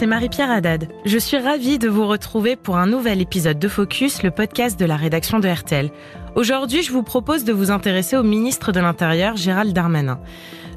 c'est 0.00 0.06
Marie-Pierre 0.06 0.50
Haddad. 0.50 0.88
Je 1.04 1.18
suis 1.18 1.36
ravie 1.36 1.78
de 1.78 1.86
vous 1.86 2.06
retrouver 2.06 2.56
pour 2.56 2.78
un 2.78 2.86
nouvel 2.86 3.20
épisode 3.20 3.58
de 3.58 3.68
Focus, 3.68 4.22
le 4.22 4.30
podcast 4.30 4.80
de 4.80 4.86
la 4.86 4.96
rédaction 4.96 5.40
de 5.40 5.46
RTL. 5.46 5.90
Aujourd'hui, 6.36 6.82
je 6.82 6.90
vous 6.90 7.02
propose 7.02 7.44
de 7.44 7.52
vous 7.52 7.70
intéresser 7.70 8.16
au 8.16 8.22
ministre 8.22 8.72
de 8.72 8.80
l'Intérieur, 8.80 9.36
Gérald 9.36 9.74
Darmanin. 9.74 10.18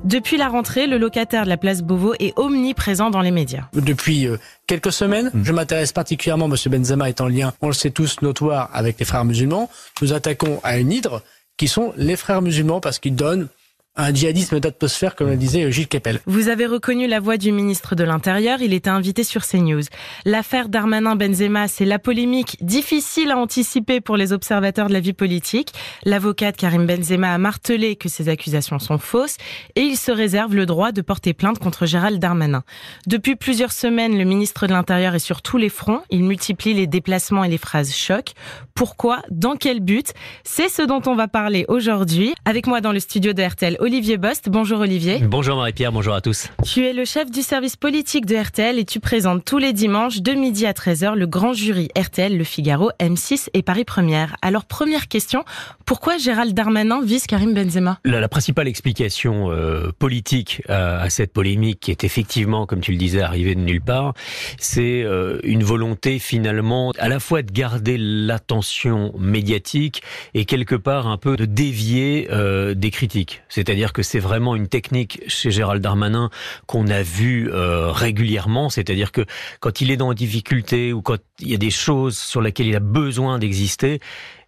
Depuis 0.04 0.36
la 0.36 0.50
rentrée, 0.50 0.88
le 0.88 0.98
locataire 0.98 1.46
de 1.46 1.50
la 1.50 1.56
place 1.56 1.84
Beauvau 1.84 2.16
est 2.20 2.38
omniprésent 2.38 3.12
dans 3.12 3.22
les 3.22 3.32
médias. 3.32 3.70
Depuis 3.72 4.28
euh, 4.28 4.36
quelques 4.68 4.92
semaines, 4.92 5.32
je 5.42 5.54
m'intéresse 5.54 5.94
particulièrement, 5.94 6.50
M. 6.50 6.58
Benzema 6.70 7.08
est 7.08 7.22
en 7.22 7.30
lien, 7.30 7.54
on 7.62 7.68
le 7.68 7.74
sait 7.74 7.92
tous, 7.92 8.22
notoire 8.22 8.70
avec 8.74 9.00
les 9.00 9.06
frères 9.06 9.24
musulmans. 9.24 9.70
Nous 10.02 10.12
attaquons 10.12 10.60
à 10.64 10.78
une 10.80 10.92
hydre 10.92 11.22
qui 11.56 11.70
sont 11.70 11.94
les 11.96 12.18
frères 12.18 12.42
musulmans 12.42 12.82
parce 12.82 13.00
qu'ils 13.00 13.16
donnent 13.16 13.48
un 13.96 14.12
djihadisme 14.12 14.60
d'atmosphère, 14.60 15.16
comme 15.16 15.30
le 15.30 15.38
disait 15.38 15.72
Gilles 15.72 15.88
Kepel. 15.88 16.20
Vous 16.26 16.48
avez 16.48 16.66
reconnu 16.66 17.06
la 17.08 17.20
voix 17.20 17.38
du 17.38 17.52
ministre 17.52 17.96
de 17.96 18.04
l'Intérieur, 18.04 18.60
il 18.62 18.74
était 18.74 18.90
invité 18.90 19.24
sur 19.24 19.46
CNews. 19.46 19.84
L'affaire 20.26 20.68
Darmanin-Benzema, 20.68 21.68
c'est 21.68 21.86
la 21.86 22.00
polémique 22.00 22.58
difficile 22.62 23.30
à 23.30 23.38
anticiper 23.38 24.02
pour 24.02 24.18
les 24.18 24.34
observateurs 24.34 24.88
de 24.88 24.94
la 24.94 25.00
vie 25.00 25.14
politique. 25.14 25.74
L'avocate 26.06 26.58
Karim 26.58 26.88
Benzema 26.88 27.34
a 27.34 27.38
martelé 27.38 27.96
que 27.96 28.10
ces 28.10 28.30
accusations 28.30 28.80
sont 28.80 28.98
fausses 28.98 29.38
et 29.76 29.82
il 29.82 29.96
se 29.96 30.12
réserve 30.12 30.56
le 30.56 30.66
droit 30.66 30.92
de 30.92 31.02
porter 31.02 31.34
plainte 31.34 31.60
contre 31.60 31.86
Gérald 31.86 32.20
Darmanin. 32.20 32.64
Depuis 33.06 33.36
plusieurs 33.36 33.72
semaines, 33.72 34.18
le 34.18 34.24
ministre 34.24 34.66
de 34.66 34.74
l'Intérieur 34.74 35.14
est 35.14 35.20
sur 35.20 35.44
tous 35.44 35.58
les 35.58 35.70
fronts. 35.70 36.02
Il 36.10 36.24
multiplie 36.24 36.74
les 36.74 36.88
déplacements 36.88 37.44
et 37.44 37.50
les 37.50 37.60
phrases 37.60 37.94
choc. 37.94 38.34
Pourquoi? 38.74 39.22
Dans 39.30 39.56
quel 39.56 39.82
but? 39.82 40.14
C'est 40.44 40.70
ce 40.70 40.82
dont 40.82 41.02
on 41.06 41.16
va 41.16 41.28
parler 41.28 41.66
aujourd'hui. 41.68 42.34
Avec 42.46 42.66
moi 42.66 42.82
dans 42.82 42.92
le 42.92 43.00
studio 43.00 43.34
de 43.34 43.44
RTL, 43.44 43.78
Olivier 43.84 44.16
Bost. 44.16 44.48
Bonjour 44.48 44.80
Olivier. 44.80 45.20
Bonjour 45.20 45.58
Marie-Pierre, 45.58 45.92
bonjour 45.92 46.14
à 46.14 46.22
tous. 46.22 46.48
Tu 46.64 46.86
es 46.86 46.94
le 46.94 47.04
chef 47.04 47.30
du 47.30 47.42
service 47.42 47.76
politique 47.76 48.26
de 48.26 48.38
RTL 48.38 48.80
et 48.80 48.86
tu 48.86 49.02
présentes 49.02 49.44
tous 49.44 49.58
les 49.58 49.74
dimanches 49.74 50.22
de 50.22 50.32
midi 50.32 50.66
à 50.66 50.72
13h 50.72 51.16
le 51.16 51.28
grand 51.28 51.52
jury 51.52 51.90
RTL, 51.98 52.38
Le 52.38 52.46
Figaro, 52.46 52.92
M6 53.02 53.50
et 53.54 53.62
Paris 53.62 53.84
Première. 53.84 54.38
Alors 54.42 54.64
première 54.64 55.10
question, 55.10 55.44
pourquoi 55.86 56.18
Gérald 56.18 56.54
Darmanin 56.54 57.02
vise 57.04 57.28
Karim 57.28 57.54
Benzema? 57.54 58.00
La, 58.06 58.22
la, 58.22 58.30
principale 58.30 58.70
explication 58.70 59.52
euh, 59.52 59.92
politique 60.00 60.62
à, 60.70 61.02
à, 61.02 61.10
cette 61.10 61.34
polémique 61.34 61.82
qui 61.82 61.92
est 61.92 62.06
effectivement, 62.06 62.66
comme 62.66 62.80
tu 62.80 62.94
le 62.94 62.98
disais, 62.98 63.22
arrivée 63.22 63.54
de 63.54 63.60
nulle 63.60 63.82
part, 63.82 64.14
c'est 64.60 65.04
euh, 65.04 65.40
une 65.44 65.66
volonté 65.66 66.20
finalement 66.20 66.94
à 67.00 67.10
la 67.10 67.20
fois 67.20 67.42
de 67.42 67.52
garder 67.52 67.98
l'attention 68.00 69.14
médiatique 69.20 70.04
et 70.34 70.46
quelque 70.46 70.76
part 70.76 71.08
un 71.08 71.18
peu 71.18 71.36
de 71.36 71.44
dévier 71.44 72.30
euh, 72.32 72.76
des 72.76 72.90
critiques. 72.90 73.42
C'est-à-dire 73.74 73.92
que 73.92 74.04
c'est 74.04 74.20
vraiment 74.20 74.56
une 74.56 74.68
technique 74.68 75.24
chez 75.26 75.50
Gérald 75.50 75.82
Darmanin 75.82 76.30
qu'on 76.68 76.88
a 76.90 77.02
vu 77.02 77.50
euh, 77.52 77.92
régulièrement. 77.92 78.70
C'est-à-dire 78.70 79.12
que 79.12 79.26
quand 79.62 79.82
il 79.82 79.90
est 79.90 79.98
dans 79.98 80.14
difficulté 80.14 80.94
ou 80.94 81.02
quand 81.02 81.18
il 81.40 81.50
y 81.50 81.56
a 81.56 81.58
des 81.58 81.72
choses 81.72 82.16
sur 82.16 82.40
lesquelles 82.40 82.68
il 82.68 82.76
a 82.76 82.80
besoin 82.80 83.40
d'exister, 83.40 84.00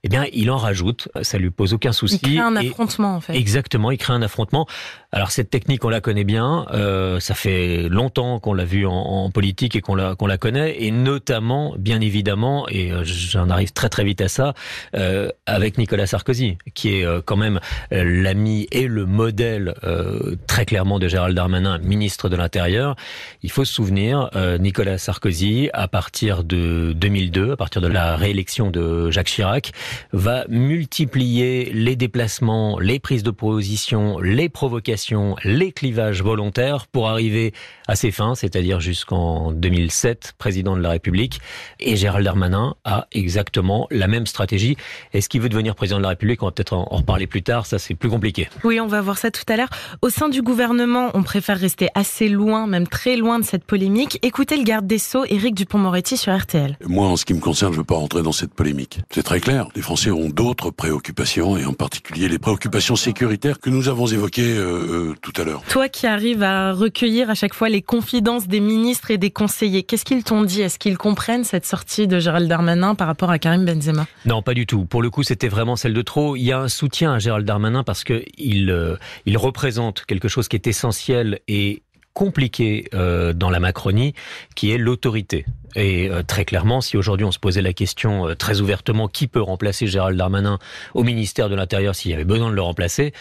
eh 0.05 0.07
bien, 0.07 0.25
il 0.33 0.51
en 0.51 0.57
rajoute. 0.57 1.09
Ça 1.23 1.39
lui 1.39 1.49
pose 1.49 1.73
aucun 1.73 1.91
souci. 1.91 2.19
Il 2.21 2.35
crée 2.35 2.39
un 2.39 2.55
affrontement, 2.55 3.15
en 3.15 3.21
fait. 3.21 3.33
Exactement, 3.33 3.89
il 3.89 3.97
crée 3.97 4.13
un 4.13 4.21
affrontement. 4.21 4.67
Alors 5.11 5.31
cette 5.31 5.49
technique, 5.49 5.83
on 5.83 5.89
la 5.89 6.01
connaît 6.01 6.23
bien. 6.23 6.67
Euh, 6.73 7.19
ça 7.19 7.33
fait 7.33 7.89
longtemps 7.89 8.39
qu'on 8.39 8.53
l'a 8.53 8.65
vu 8.65 8.85
en, 8.85 8.91
en, 8.91 9.31
politique 9.31 9.75
et 9.75 9.81
qu'on 9.81 9.95
la 9.95 10.13
qu'on 10.15 10.27
la 10.27 10.37
connaît, 10.37 10.83
et 10.83 10.91
notamment, 10.91 11.73
bien 11.79 12.01
évidemment, 12.01 12.67
et 12.69 12.91
euh, 12.91 13.03
j'en 13.03 13.49
arrive 13.49 13.71
très 13.71 13.89
très 13.89 14.03
vite 14.03 14.21
à 14.21 14.27
ça, 14.27 14.53
euh, 14.95 15.29
avec 15.45 15.77
Nicolas 15.77 16.05
Sarkozy, 16.05 16.57
qui 16.73 16.95
est 16.95 17.05
euh, 17.05 17.21
quand 17.23 17.37
même 17.37 17.59
euh, 17.93 18.03
l'ami 18.03 18.67
et 18.71 18.87
le 18.87 19.05
modèle 19.05 19.73
euh, 19.83 20.35
très 20.47 20.65
clairement 20.65 20.99
de 20.99 21.07
Gérald 21.07 21.35
Darmanin, 21.35 21.77
ministre 21.79 22.29
de 22.29 22.35
l'Intérieur. 22.35 22.95
Il 23.41 23.51
faut 23.51 23.65
se 23.65 23.73
souvenir, 23.73 24.29
Nicolas 24.59 24.97
Sarkozy, 24.97 25.69
à 25.73 25.87
partir 25.87 26.43
de 26.43 26.93
2002, 26.93 27.53
à 27.53 27.57
partir 27.57 27.81
de 27.81 27.87
la 27.87 28.15
réélection 28.15 28.69
de 28.69 29.09
Jacques 29.11 29.27
Chirac, 29.27 29.71
va 30.13 30.45
multiplier 30.49 31.71
les 31.73 31.95
déplacements, 31.95 32.79
les 32.79 32.99
prises 32.99 33.23
de 33.23 33.31
position, 33.31 34.19
les 34.19 34.49
provocations, 34.49 35.35
les 35.43 35.71
clivages 35.71 36.23
volontaires 36.23 36.87
pour 36.87 37.09
arriver 37.09 37.53
à 37.87 37.95
ses 37.95 38.11
fins, 38.11 38.35
c'est-à-dire 38.35 38.79
jusqu'en 38.79 39.51
2007, 39.51 40.33
président 40.37 40.75
de 40.75 40.81
la 40.81 40.89
République. 40.89 41.39
Et 41.79 41.95
Gérald 41.95 42.25
Darmanin 42.25 42.75
a 42.83 43.07
exactement 43.11 43.87
la 43.91 44.07
même 44.07 44.27
stratégie. 44.27 44.77
Est-ce 45.13 45.29
qu'il 45.29 45.41
veut 45.41 45.49
devenir 45.49 45.75
président 45.75 45.97
de 45.97 46.03
la 46.03 46.09
République 46.09 46.41
On 46.43 46.47
va 46.47 46.51
peut-être 46.51 46.73
en 46.73 46.85
reparler 46.85 47.27
plus 47.27 47.43
tard, 47.43 47.65
ça 47.65 47.79
c'est 47.79 47.95
plus 47.95 48.09
compliqué. 48.09 48.49
Oui, 48.63 48.79
on 48.79 48.87
va 48.87 49.01
voir 49.01 49.17
ça 49.17 49.31
tout 49.31 49.43
à 49.47 49.57
l'heure. 49.57 49.69
Au 50.01 50.09
sein 50.09 50.29
du 50.29 50.41
gouvernement, 50.41 51.11
on 51.13 51.23
préfère 51.23 51.59
rester 51.59 51.89
assez 51.95 52.29
loin, 52.29 52.67
même 52.67 52.87
très 52.87 53.15
loin 53.15 53.39
de 53.39 53.45
cette 53.45 53.63
polémique. 53.63 54.19
Écoutez 54.21 54.57
le 54.57 54.63
garde 54.63 54.87
des 54.87 54.99
Sceaux, 54.99 55.25
Éric 55.25 55.55
Dupont-Moretti 55.55 56.17
sur 56.17 56.35
RTL. 56.35 56.77
Moi, 56.85 57.07
en 57.07 57.15
ce 57.15 57.25
qui 57.25 57.33
me 57.33 57.39
concerne, 57.39 57.71
je 57.71 57.77
ne 57.77 57.81
veux 57.81 57.85
pas 57.85 57.95
rentrer 57.95 58.23
dans 58.23 58.31
cette 58.31 58.53
polémique. 58.53 58.99
C'est 59.11 59.23
très 59.23 59.39
clair. 59.39 59.67
Les 59.75 59.81
Français 59.85 60.09
ont 60.09 60.29
d'autres 60.29 60.71
préoccupations, 60.71 61.57
et 61.57 61.65
en 61.65 61.73
particulier 61.73 62.27
les 62.27 62.39
préoccupations 62.39 62.95
sécuritaires 62.95 63.59
que 63.59 63.69
nous 63.69 63.87
avons 63.87 64.07
évoquées 64.07 64.57
euh, 64.57 65.11
euh, 65.11 65.15
tout 65.21 65.31
à 65.39 65.43
l'heure. 65.43 65.61
Toi 65.69 65.89
qui 65.89 66.07
arrives 66.07 66.41
à 66.41 66.73
recueillir 66.73 67.29
à 67.29 67.35
chaque 67.35 67.53
fois 67.53 67.69
les 67.69 67.83
confidences 67.83 68.47
des 68.47 68.61
ministres 68.61 69.11
et 69.11 69.19
des 69.19 69.29
conseillers, 69.29 69.83
qu'est-ce 69.83 70.03
qu'ils 70.03 70.23
t'ont 70.23 70.41
dit? 70.41 70.61
Est-ce 70.61 70.79
qu'ils 70.79 70.97
comprennent 70.97 71.43
cette 71.43 71.67
sortie 71.67 72.07
de 72.07 72.17
Gérald 72.17 72.49
Darmanin 72.49 72.95
par 72.95 73.05
rapport 73.05 73.29
à 73.29 73.37
Karim 73.37 73.63
Benzema? 73.63 74.07
Non, 74.25 74.41
pas 74.41 74.55
du 74.55 74.65
tout. 74.65 74.85
Pour 74.85 75.03
le 75.03 75.11
coup, 75.11 75.21
c'était 75.21 75.49
vraiment 75.49 75.75
celle 75.75 75.93
de 75.93 76.01
trop. 76.01 76.35
Il 76.35 76.41
y 76.41 76.51
a 76.51 76.61
un 76.61 76.67
soutien 76.67 77.13
à 77.13 77.19
Gérald 77.19 77.45
Darmanin 77.45 77.83
parce 77.83 78.03
que 78.03 78.23
il, 78.39 78.71
euh, 78.71 78.95
il 79.27 79.37
représente 79.37 80.03
quelque 80.05 80.27
chose 80.27 80.47
qui 80.47 80.55
est 80.55 80.65
essentiel 80.65 81.41
et 81.47 81.83
compliqué 82.15 82.85
euh, 82.95 83.33
dans 83.33 83.51
la 83.51 83.59
Macronie, 83.59 84.15
qui 84.55 84.71
est 84.71 84.79
l'autorité. 84.79 85.45
Et 85.75 86.09
euh, 86.09 86.23
très 86.23 86.45
clairement, 86.45 86.81
si 86.81 86.97
aujourd'hui 86.97 87.25
on 87.25 87.31
se 87.31 87.37
posait 87.37 87.61
la 87.61 87.73
question 87.73 88.29
euh, 88.29 88.33
très 88.33 88.61
ouvertement 88.61 89.07
qui 89.07 89.27
peut 89.27 89.41
remplacer 89.41 89.85
Gérald 89.85 90.17
Darmanin 90.17 90.57
au 90.95 91.03
ministère 91.03 91.49
de 91.49 91.55
l'Intérieur 91.55 91.93
s'il 91.93 92.09
y 92.09 92.13
avait 92.15 92.23
besoin 92.23 92.49
de 92.49 92.55
le 92.55 92.61
remplacer, 92.61 93.13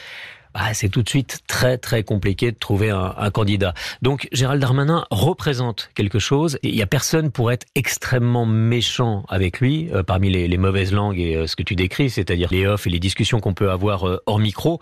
bah, 0.54 0.72
c'est 0.72 0.88
tout 0.88 1.02
de 1.02 1.08
suite 1.08 1.40
très 1.48 1.78
très 1.78 2.04
compliqué 2.04 2.52
de 2.52 2.56
trouver 2.56 2.90
un, 2.90 3.12
un, 3.18 3.30
candidat. 3.30 3.74
Donc 4.02 4.28
Gérald 4.30 4.62
Darmanin 4.62 5.04
représente 5.10 5.90
quelque 5.96 6.20
chose. 6.20 6.58
Il 6.62 6.76
y 6.76 6.82
a 6.82 6.86
personne 6.86 7.32
pour 7.32 7.50
être 7.50 7.66
extrêmement 7.74 8.46
méchant 8.46 9.24
avec 9.28 9.58
lui 9.58 9.88
euh, 9.92 10.04
parmi 10.04 10.30
les, 10.30 10.46
les, 10.46 10.56
mauvaises 10.56 10.92
langues 10.92 11.18
et 11.18 11.34
euh, 11.34 11.46
ce 11.48 11.56
que 11.56 11.64
tu 11.64 11.74
décris, 11.74 12.08
c'est-à-dire 12.08 12.48
les 12.52 12.66
offs 12.66 12.86
et 12.86 12.90
les 12.90 13.00
discussions 13.00 13.40
qu'on 13.40 13.54
peut 13.54 13.70
avoir 13.70 14.06
euh, 14.06 14.22
hors 14.26 14.38
micro 14.38 14.78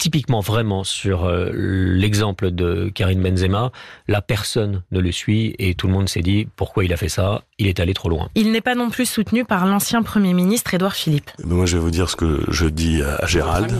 typiquement 0.00 0.40
vraiment 0.40 0.82
sur 0.82 1.26
euh, 1.26 1.50
l'exemple 1.52 2.50
de 2.50 2.90
Karim 2.94 3.22
Benzema, 3.22 3.70
la 4.08 4.22
personne 4.22 4.82
ne 4.90 4.98
le 4.98 5.12
suit 5.12 5.54
et 5.58 5.74
tout 5.74 5.86
le 5.88 5.92
monde 5.92 6.08
s'est 6.08 6.22
dit 6.22 6.48
pourquoi 6.56 6.84
il 6.84 6.92
a 6.94 6.96
fait 6.96 7.10
ça, 7.10 7.42
il 7.58 7.66
est 7.66 7.80
allé 7.80 7.92
trop 7.92 8.08
loin. 8.08 8.30
Il 8.34 8.50
n'est 8.50 8.62
pas 8.62 8.74
non 8.74 8.88
plus 8.88 9.04
soutenu 9.04 9.44
par 9.44 9.66
l'ancien 9.66 10.02
Premier 10.02 10.32
ministre 10.32 10.72
Édouard 10.72 10.94
Philippe. 10.94 11.30
Mais 11.44 11.54
moi 11.54 11.66
je 11.66 11.76
vais 11.76 11.82
vous 11.82 11.90
dire 11.90 12.08
ce 12.08 12.16
que 12.16 12.40
je 12.48 12.66
dis 12.66 13.02
à 13.02 13.26
Gérald. 13.26 13.70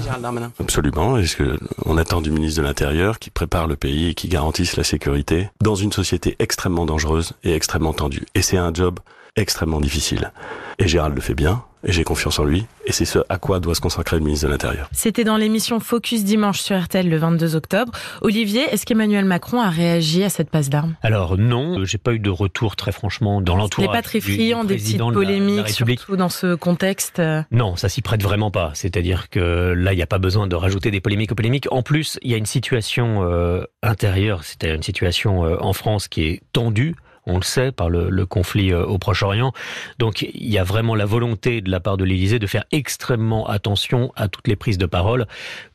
Absolument, 0.61 1.17
et 1.17 1.27
ce 1.27 1.37
que 1.37 1.59
on 1.87 1.97
attend 1.97 2.21
du 2.21 2.31
ministre 2.31 2.61
de 2.61 2.67
l'Intérieur 2.67 3.19
qui 3.19 3.31
prépare 3.31 3.67
le 3.67 3.77
pays 3.77 4.09
et 4.09 4.15
qui 4.15 4.29
garantisse 4.29 4.77
la 4.77 4.85
sécurité 4.85 5.49
dans 5.63 5.75
une 5.75 5.91
société 5.91 6.37
extrêmement 6.39 6.85
dangereuse 6.85 7.33
et 7.45 7.55
extrêmement 7.55 7.95
tendue. 7.95 8.27
Et 8.35 8.43
c'est 8.43 8.59
un 8.59 8.75
job 8.75 9.01
extrêmement 9.37 9.81
difficile. 9.81 10.33
Et 10.79 10.87
Gérald 10.87 11.15
le 11.15 11.23
fait 11.23 11.35
bien, 11.35 11.65
et 11.85 11.93
j'ai 11.93 12.05
confiance 12.05 12.39
en 12.39 12.45
lui, 12.45 12.67
et 12.87 12.93
c'est 12.93 13.05
ce 13.05 13.21
à 13.29 13.39
quoi 13.39 13.61
doit 13.61 13.75
se 13.75 13.81
consacrer 13.81 14.17
le 14.17 14.25
ministre 14.25 14.47
de 14.47 14.53
l'Intérieur. 14.53 14.89
C'était 14.93 15.25
dans 15.25 15.37
l'émission 15.37 15.81
Focus 15.81 16.25
Dimanche 16.25 16.61
sur 16.61 16.81
RTL 16.81 17.09
le 17.09 17.17
22 17.17 17.57
octobre. 17.57 17.93
Olivier, 18.21 18.63
est-ce 18.71 18.85
qu'Emmanuel 18.85 19.25
Macron 19.25 19.61
a 19.61 19.71
réagi 19.71 20.23
à 20.23 20.29
cette 20.29 20.51
passe 20.51 20.69
d'armes? 20.69 20.95
Alors 21.03 21.39
non, 21.39 21.85
j'ai 21.85 21.99
pas 21.99 22.13
eu 22.13 22.19
de 22.19 22.31
retour 22.31 22.77
très 22.77 22.93
franchement 22.93 23.41
dans 23.41 23.57
l'entourage. 23.57 23.87
Il 23.87 23.91
n'est 23.91 23.97
pas 23.97 24.03
très 24.03 24.21
friand 24.21 24.65
des 24.65 24.77
petites 24.77 24.99
polémiques, 24.99 25.69
surtout 25.69 26.17
dans 26.17 26.29
ce 26.29 26.55
contexte 26.55 27.23
Non, 27.51 27.77
ça 27.77 27.89
s'y 27.89 28.03
prête 28.03 28.23
vraiment 28.23 28.51
pas. 28.51 28.73
C'est-à-dire 28.75 29.31
que 29.31 29.73
là, 29.77 29.93
il 29.93 29.97
n'y 29.97 30.03
a 30.03 30.07
pas 30.07 30.19
besoin 30.19 30.47
de 30.47 30.57
rajouter 30.57 30.91
des 30.91 31.01
polémiques 31.01 31.33
aux 31.33 31.37
polémiques. 31.37 31.69
En 31.71 31.83
plus, 31.83 32.19
il 32.23 32.31
y 32.31 32.35
a 32.35 32.37
une 32.37 32.47
situation 32.47 33.23
euh, 33.25 33.63
intérieure, 33.83 34.45
c'est-à-dire 34.45 34.77
une 34.77 34.83
situation 34.83 35.45
euh, 35.45 35.57
en 35.61 35.73
France 35.73 36.09
qui 36.09 36.23
est 36.25 36.43
tendue 36.53 36.95
on 37.27 37.37
le 37.37 37.43
sait, 37.43 37.73
par 37.73 37.91
le, 37.91 38.27
conflit 38.27 38.73
euh, 38.73 38.85
au 38.85 38.99
Proche-Orient. 38.99 39.53
Donc 39.99 40.23
il 40.23 40.49
y 40.49 40.59
a 40.59 40.65
vraiment 40.65 40.95
la 40.95 41.07
volonté 41.07 41.61
de 41.61 41.71
la 41.71 41.81
part 41.81 41.97
de 41.97 42.05
l'Élysée 42.05 42.39
de 42.39 42.47
faire 42.47 42.65
extrêmement 42.73 43.49
attention 43.49 44.13
à 44.17 44.29
toutes 44.29 44.49
les 44.49 44.57
prises 44.57 44.79
de 44.79 44.87
parole. 44.87 45.27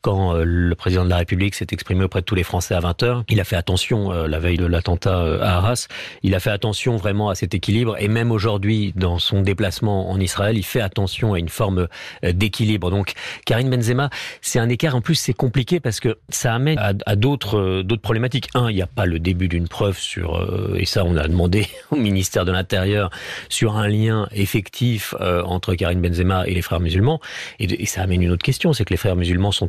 Quand 0.06 0.36
euh, 0.36 0.44
le 0.46 0.76
président 0.76 1.04
de 1.04 1.10
la 1.10 1.18
République 1.18 1.56
s'est 1.56 1.66
exprimé 1.72 2.04
auprès 2.04 2.20
de 2.20 2.26
tous 2.26 2.36
les 2.36 2.44
Français 2.44 2.76
à 2.76 2.80
20h, 2.80 3.24
il 3.28 3.40
a 3.40 3.44
fait 3.44 3.56
attention, 3.56 4.12
euh, 4.12 4.28
la 4.28 4.38
veille 4.38 4.58
de 4.58 4.68
l'attentat 4.68 5.18
à 5.42 5.56
Arras, 5.56 5.88
il 6.22 6.36
a 6.36 6.40
fait 6.40 6.52
attention 6.52 6.96
vraiment 6.96 7.30
à 7.30 7.34
cet 7.34 7.56
équilibre. 7.56 7.96
Et 8.00 8.08
même 8.08 8.32
aujourd'hui, 8.32 8.94
dans 8.96 9.18
son 9.18 9.42
déplacement 9.42 10.12
en 10.12 10.20
Israël, 10.20 10.58
il 10.58 10.64
fait 10.64 10.80
attention 10.80 11.34
à 11.34 11.40
une 11.40 11.50
forme 11.50 11.88
d'équilibre. 12.22 12.92
Donc 12.92 13.14
Karine 13.48 13.68
Benzema, 13.68 14.12
c'est 14.42 14.60
un 14.60 14.70
écart. 14.70 14.94
En 14.96 15.02
plus, 15.02 15.16
c'est 15.16 15.34
compliqué 15.34 15.80
parce 15.80 16.00
que 16.00 16.20
ça 16.30 16.54
amène 16.54 16.78
à, 16.78 16.94
à 17.08 17.16
d'autres 17.16 17.82
d'autres 17.82 18.04
problématiques. 18.04 18.50
Un, 18.54 18.70
il 18.70 18.76
n'y 18.76 18.84
a 18.84 18.88
pas 18.88 19.08
le 19.08 19.18
début 19.18 19.48
d'une 19.48 19.68
preuve 19.68 19.98
sur, 19.98 20.40
et 20.76 20.86
ça 20.86 21.04
on 21.04 21.18
a 21.18 21.28
demandé 21.28 21.68
au 21.90 21.96
ministère 21.96 22.46
de 22.46 22.52
l'Intérieur 22.52 23.10
sur 23.50 23.76
un 23.76 23.88
lien 23.88 24.28
effectif 24.32 25.16
euh, 25.20 25.42
entre 25.44 25.74
Karine 25.74 26.00
Benzema 26.02 26.46
et 26.46 26.54
les 26.54 26.62
frères 26.62 26.80
musulmans. 26.80 27.20
Et, 27.58 27.66
et 27.82 27.86
ça 27.88 28.04
amène 28.04 28.22
une 28.22 28.32
autre 28.32 28.44
question, 28.44 28.72
c'est 28.72 28.86
que 28.86 28.94
les 28.94 28.98
frères 28.98 29.16
musulmans 29.16 29.52
sont 29.52 29.68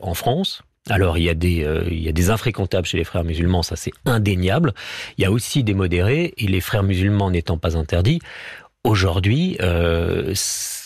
en 0.00 0.14
France 0.14 0.62
Alors 0.90 1.18
il 1.18 1.24
y 1.24 1.30
a 1.30 1.34
des 1.34 1.64
euh, 1.64 1.84
il 1.90 2.02
y 2.02 2.08
a 2.08 2.12
des 2.12 2.30
infréquentables 2.30 2.86
chez 2.86 2.98
les 2.98 3.04
frères 3.04 3.24
musulmans, 3.24 3.62
ça 3.62 3.76
c'est 3.76 3.92
indéniable. 4.04 4.74
Il 5.18 5.22
y 5.22 5.24
a 5.24 5.30
aussi 5.30 5.64
des 5.64 5.74
modérés 5.74 6.34
et 6.36 6.46
les 6.46 6.60
frères 6.60 6.82
musulmans 6.82 7.30
n'étant 7.30 7.58
pas 7.58 7.76
interdits, 7.76 8.20
aujourd'hui 8.84 9.56
euh, 9.60 10.32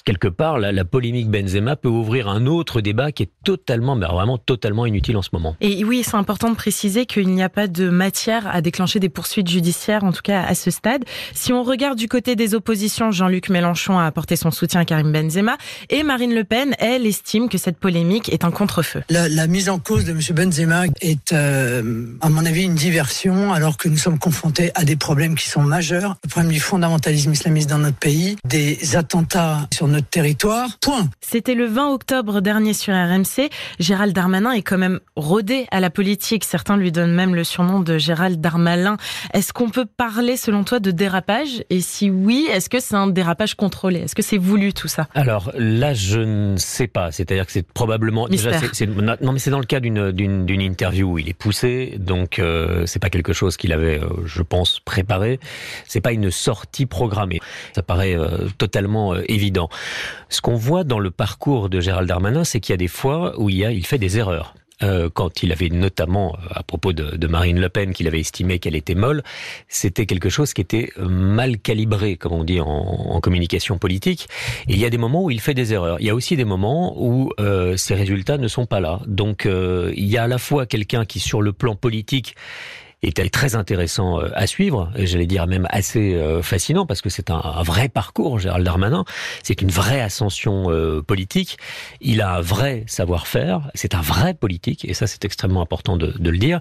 quelque 0.09 0.29
part, 0.29 0.59
la, 0.59 0.85
polémique 0.87 1.29
Benzema 1.29 1.77
peut 1.77 1.91
ouvrir 1.91 2.29
un 2.29 2.47
autre 2.47 2.81
débat 2.81 3.13
qui 3.13 3.25
est 3.25 3.31
totalement, 3.45 3.95
mais 3.95 4.07
vraiment 4.07 4.39
totalement 4.39 4.87
inutile 4.87 5.19
en 5.19 5.23
ce 5.23 5.29
moment. 5.35 5.55
Et 5.61 5.85
oui, 5.85 6.03
c'est 6.03 6.17
important 6.17 6.49
de 6.49 6.55
préciser 6.55 7.05
qu'il 7.05 7.29
n'y 7.29 7.43
a 7.43 7.51
pas 7.51 7.67
de 7.67 7.91
matière 7.91 8.47
à 8.47 8.63
déclencher 8.63 9.01
des 9.01 9.11
poursuites 9.11 9.51
judiciaires, 9.51 10.05
en 10.05 10.13
tout 10.13 10.23
cas 10.23 10.43
à 10.45 10.55
ce 10.55 10.71
stade. 10.71 11.05
Si 11.35 11.53
on 11.53 11.63
regarde 11.63 11.99
du 11.99 12.09
côté 12.09 12.37
des 12.37 12.55
oppositions, 12.55 13.11
Jean-Luc 13.11 13.51
Mélenchon 13.51 13.99
a 13.99 14.07
apporté 14.07 14.37
son 14.37 14.51
soutien 14.51 14.81
à 14.81 14.87
Karim 14.87 15.13
Benzema 15.13 15.59
et 15.91 16.03
Marine 16.03 16.35
Le 16.35 16.45
Pen, 16.45 16.75
elle, 16.79 17.05
estime 17.05 17.51
que 17.51 17.59
cette 17.59 17.77
polémique 17.77 18.31
est 18.31 18.45
un 18.45 18.51
contre-feu. 18.51 19.03
La, 19.11 19.47
mise 19.47 19.69
en 19.69 19.79
cause 19.79 20.07
de 20.07 20.13
M. 20.13 20.21
Benzema 20.33 20.85
est, 21.03 21.35
euh, 21.35 22.07
à 22.23 22.31
mon 22.31 22.47
avis, 22.47 22.65
une 22.65 22.77
diversion, 22.77 23.53
alors 23.53 23.77
que 23.77 23.91
nous 23.91 23.99
sommes 23.99 24.19
confrontés 24.19 24.71
à 24.75 24.85
des 24.85 24.97
problèmes 24.97 25.35
qui 25.35 25.51
sont 25.51 25.63
majeurs. 25.63 26.17
Le 26.25 26.31
problème 26.31 26.53
du 26.53 26.61
fondamentalisme 26.61 27.31
islamiste 27.31 27.69
dans 27.69 27.79
notre 27.79 27.99
pays, 27.99 28.37
des 28.47 28.97
attentats 28.97 29.69
sur 29.71 29.87
notre 29.87 29.98
territoire. 30.01 30.79
Point. 30.81 31.09
C'était 31.21 31.55
le 31.55 31.67
20 31.67 31.93
octobre 31.93 32.41
dernier 32.41 32.73
sur 32.73 32.95
RMC. 32.95 33.51
Gérald 33.79 34.15
Darmanin 34.15 34.53
est 34.53 34.63
quand 34.63 34.79
même 34.79 35.01
rodé 35.17 35.67
à 35.71 35.81
la 35.81 35.91
politique. 35.91 36.45
Certains 36.45 36.77
lui 36.77 36.93
donnent 36.93 37.15
même 37.15 37.35
le 37.35 37.45
surnom 37.45 37.81
de 37.81 37.99
Gérald 37.99 38.41
Darmalin. 38.41 38.97
Est-ce 39.35 39.53
qu'on 39.53 39.71
peut 39.71 39.87
parler, 39.87 40.37
selon 40.37 40.65
toi, 40.65 40.81
de 40.81 40.91
dérapage? 40.91 41.65
Et 41.71 41.81
si 41.81 42.11
oui, 42.11 42.49
est-ce 42.51 42.69
que 42.69 42.81
c'est 42.81 42.95
un 42.95 43.07
dérapage 43.07 43.55
contrôlé? 43.55 44.01
Est-ce 44.01 44.15
que 44.15 44.23
c'est 44.23 44.39
voulu 44.39 44.73
tout 44.73 44.89
ça? 44.89 45.09
Alors 45.15 45.51
là, 45.57 45.95
je 45.95 46.21
ne 46.21 46.57
sais 46.57 46.87
pas. 46.87 47.13
C'est-à-dire 47.13 47.47
que 47.47 47.53
c'est 47.53 47.67
probablement 47.67 48.29
déjà, 48.29 48.51
non, 49.21 49.33
mais 49.33 49.39
c'est 49.39 49.51
dans 49.51 49.59
le 49.59 49.67
cas 49.67 49.81
d'une 49.81 50.13
d'une 50.13 50.61
interview 50.61 51.13
où 51.13 51.19
il 51.19 51.29
est 51.29 51.35
poussé, 51.35 51.95
donc 51.99 52.39
euh, 52.39 52.87
c'est 52.87 52.99
pas 52.99 53.11
quelque 53.11 53.33
chose 53.33 53.57
qu'il 53.57 53.73
avait, 53.73 53.99
euh, 53.99 54.09
je 54.25 54.43
pense, 54.43 54.81
préparé. 54.81 55.39
C'est 55.87 56.01
pas 56.01 56.13
une 56.13 56.31
sortie 56.31 56.87
programmée. 56.87 57.41
Ça 57.75 57.83
paraît 57.83 58.17
euh, 58.17 58.49
totalement 58.59 59.15
euh, 59.15 59.23
évident. 59.29 59.69
Ce 60.29 60.41
qu'on 60.41 60.57
voit 60.57 60.85
dans 60.85 60.99
le 60.99 61.11
parcours 61.11 61.69
de 61.69 61.81
Gérald 61.81 62.09
Darmanin, 62.09 62.45
c'est 62.45 62.61
qu'il 62.61 62.73
y 62.73 62.75
a 62.75 62.79
des 62.79 62.89
fois 62.89 63.39
où 63.39 63.51
il, 63.51 63.65
a, 63.65 63.71
fait 63.83 63.99
des 63.99 64.19
erreurs. 64.19 64.55
Euh, 64.83 65.11
quand 65.13 65.43
il 65.43 65.51
avait 65.51 65.71
notamment, 65.71 66.37
euh, 66.37 66.47
à 66.55 66.63
propos 66.63 66.93
de, 66.93 67.27
Marine 67.27 67.59
Le 67.59 67.69
Pen, 67.69 67.93
qu'il 67.93 68.07
avait 68.07 68.21
estimé 68.21 68.61
qu'elle 68.61 68.77
était 68.77 68.95
molle, 68.95 69.25
c'était 69.67 70.07
quelque 70.07 70.29
chose 70.29 70.55
qui 70.55 70.61
était 70.61 70.93
euh, 70.99 71.09
mal 71.09 71.59
calibré, 71.59 72.17
comme 72.17 72.33
on 72.33 72.45
dit 72.45 72.61
en, 72.61 73.21
communication 73.21 73.79
politique. 73.79 74.29
Il 74.69 74.79
y 74.79 74.85
a 74.85 74.91
des 74.91 74.99
moments 74.99 75.25
où 75.25 75.31
il 75.31 75.41
fait 75.41 75.55
des 75.55 75.73
erreurs. 75.73 75.97
Il 75.99 76.07
y 76.07 76.11
a 76.11 76.15
aussi 76.15 76.37
des 76.37 76.45
moments 76.45 76.95
où 76.97 77.33
euh, 77.41 77.77
ces 77.77 77.97
résultats 77.97 78.39
ne 78.39 78.47
sont 78.47 78.67
pas 78.67 78.79
là. 78.79 79.01
Donc 79.07 79.47
il 79.47 80.07
y 80.07 80.17
a 80.17 80.23
à 80.23 80.29
la 80.29 80.39
fois 80.39 80.67
quelqu'un 80.67 81.05
qui, 81.05 81.19
sur 81.19 81.43
le 81.43 81.53
plan 81.53 81.75
politique, 81.75 82.37
est 83.03 83.33
très 83.33 83.55
intéressant 83.55 84.21
euh, 84.21 84.31
à 84.35 84.47
suivre, 84.47 84.91
et 84.97 85.07
j'allais 85.07 85.27
dire 85.27 85.47
même 85.47 85.67
assez 85.71 86.15
euh, 86.15 86.43
fascinant, 86.43 86.87
parce 86.87 87.01
que 87.01 87.11
c'est 87.11 87.31
un, 87.31 87.63
vrai 87.63 87.89
parcours, 87.89 88.39
Gérald 88.39 88.65
Darmanin, 88.65 89.05
c'est 89.43 89.63
une 89.63 89.71
vraie 89.71 90.01
ascension 90.01 90.71
euh, 90.71 91.03
politique, 91.03 91.59
il 92.01 92.21
a 92.21 92.37
un 92.37 92.41
vrai 92.41 92.85
savoir-faire, 92.87 93.71
c'est 93.75 93.95
un 93.95 94.01
vrai 94.01 94.35
politique, 94.35 94.85
et 94.85 94.95
ça 94.95 95.07
c'est 95.07 95.25
extrêmement 95.25 95.63
important 95.63 95.97
de 95.97 96.31
le 96.31 96.39
dire, 96.39 96.61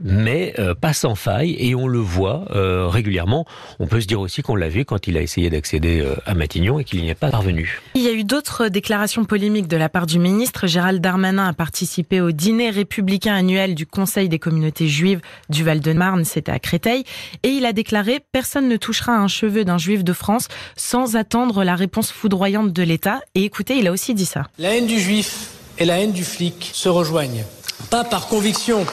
mais 0.00 0.54
euh, 0.58 0.74
pas 0.74 0.92
sans 0.92 1.14
faille, 1.14 1.56
et 1.58 1.74
on 1.74 1.86
le 1.86 1.98
voit 1.98 2.46
euh, 2.50 2.88
régulièrement. 2.88 3.46
On 3.78 3.86
peut 3.86 4.00
se 4.00 4.06
dire 4.06 4.20
aussi 4.20 4.42
qu'on 4.42 4.56
l'a 4.56 4.68
vu 4.68 4.84
quand 4.84 5.06
il 5.06 5.16
a 5.16 5.22
essayé 5.22 5.50
d'accéder 5.50 6.00
euh, 6.00 6.16
à 6.26 6.34
Matignon 6.34 6.78
et 6.78 6.84
qu'il 6.84 7.00
n'y 7.00 7.08
est 7.08 7.14
pas 7.14 7.30
parvenu. 7.30 7.80
Il 7.94 8.02
y 8.02 8.08
a 8.08 8.12
eu 8.12 8.24
d'autres 8.24 8.68
déclarations 8.68 9.24
polémiques 9.24 9.68
de 9.68 9.76
la 9.76 9.88
part 9.88 10.06
du 10.06 10.18
ministre. 10.18 10.66
Gérald 10.66 11.00
Darmanin 11.00 11.48
a 11.48 11.52
participé 11.52 12.20
au 12.20 12.32
dîner 12.32 12.70
républicain 12.70 13.34
annuel 13.34 13.74
du 13.74 13.86
Conseil 13.86 14.28
des 14.28 14.38
communautés 14.38 14.88
juives 14.88 15.20
du 15.48 15.64
Val-de-Marne, 15.64 16.24
c'était 16.24 16.52
à 16.52 16.58
Créteil, 16.58 17.04
et 17.42 17.48
il 17.48 17.66
a 17.66 17.72
déclaré 17.72 18.20
«Personne 18.32 18.68
ne 18.68 18.76
touchera 18.76 19.12
un 19.12 19.28
cheveu 19.28 19.64
d'un 19.64 19.78
juif 19.78 20.04
de 20.04 20.12
France 20.12 20.48
sans 20.76 21.16
attendre 21.16 21.64
la 21.64 21.76
réponse 21.76 22.10
foudroyante 22.10 22.72
de 22.72 22.82
l'État». 22.82 23.20
Et 23.34 23.44
écoutez, 23.44 23.76
il 23.76 23.86
a 23.86 23.92
aussi 23.92 24.14
dit 24.14 24.26
ça. 24.26 24.44
La 24.58 24.76
haine 24.76 24.86
du 24.86 24.98
juif 24.98 25.50
et 25.78 25.84
la 25.84 26.00
haine 26.00 26.12
du 26.12 26.24
flic 26.24 26.70
se 26.72 26.88
rejoignent. 26.88 27.44
Pas 27.90 28.04
par 28.04 28.28
conviction, 28.28 28.86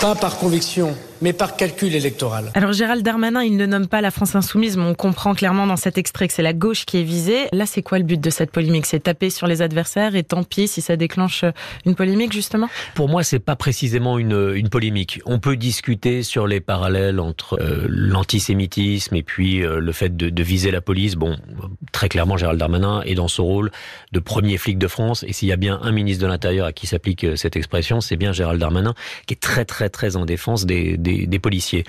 pas 0.00 0.14
par 0.14 0.36
conviction, 0.38 0.94
mais 1.20 1.32
par 1.32 1.56
calcul 1.56 1.94
électoral. 1.94 2.50
Alors 2.54 2.72
Gérald 2.72 3.02
Darmanin, 3.02 3.42
il 3.42 3.56
ne 3.56 3.66
nomme 3.66 3.86
pas 3.86 4.00
la 4.00 4.10
France 4.10 4.34
insoumise, 4.34 4.76
mais 4.76 4.84
on 4.84 4.94
comprend 4.94 5.34
clairement 5.34 5.66
dans 5.66 5.76
cet 5.76 5.98
extrait 5.98 6.28
que 6.28 6.34
c'est 6.34 6.42
la 6.42 6.52
gauche 6.52 6.84
qui 6.84 6.98
est 6.98 7.02
visée. 7.02 7.46
Là, 7.52 7.66
c'est 7.66 7.82
quoi 7.82 7.98
le 7.98 8.04
but 8.04 8.20
de 8.20 8.30
cette 8.30 8.50
polémique? 8.50 8.86
C'est 8.86 9.02
taper 9.02 9.30
sur 9.30 9.46
les 9.46 9.62
adversaires 9.62 10.16
et 10.16 10.22
tant 10.22 10.44
pis 10.44 10.68
si 10.68 10.80
ça 10.80 10.96
déclenche 10.96 11.44
une 11.84 11.94
polémique, 11.94 12.32
justement? 12.32 12.68
Pour 12.94 13.08
moi, 13.08 13.22
c'est 13.22 13.38
pas 13.38 13.56
précisément 13.56 14.18
une, 14.18 14.52
une 14.54 14.68
polémique. 14.68 15.20
On 15.26 15.38
peut 15.38 15.56
discuter 15.56 16.22
sur 16.22 16.46
les 16.46 16.60
parallèles 16.60 17.20
entre 17.20 17.58
euh, 17.60 17.86
l'antisémitisme 17.88 19.14
et 19.16 19.22
puis 19.22 19.62
euh, 19.62 19.80
le 19.80 19.92
fait 19.92 20.16
de, 20.16 20.28
de, 20.28 20.42
viser 20.42 20.70
la 20.70 20.80
police. 20.80 21.14
Bon, 21.14 21.36
très 21.92 22.08
clairement, 22.08 22.36
Gérald 22.36 22.58
Darmanin 22.58 23.02
est 23.02 23.14
dans 23.14 23.28
ce 23.28 23.40
rôle 23.40 23.70
de 24.12 24.20
premier 24.20 24.58
flic 24.58 24.78
de 24.78 24.88
France. 24.88 25.24
Et 25.26 25.32
s'il 25.32 25.48
y 25.48 25.52
a 25.52 25.56
bien 25.56 25.78
un 25.82 25.92
ministre 25.92 26.22
de 26.22 26.28
l'Intérieur 26.28 26.66
à 26.66 26.72
qui 26.72 26.86
s'applique 26.86 27.24
euh, 27.24 27.36
cette 27.36 27.56
expression, 27.56 28.00
c'est 28.00 28.16
bien 28.16 28.32
Gérald 28.32 28.60
Darmanin, 28.60 28.94
qui 29.26 29.34
est 29.34 29.40
très 29.40 29.64
très 29.64 29.88
très 29.88 30.16
en 30.16 30.24
défense 30.24 30.66
des 30.66 30.96
des, 30.96 31.05
policiers. 31.38 31.84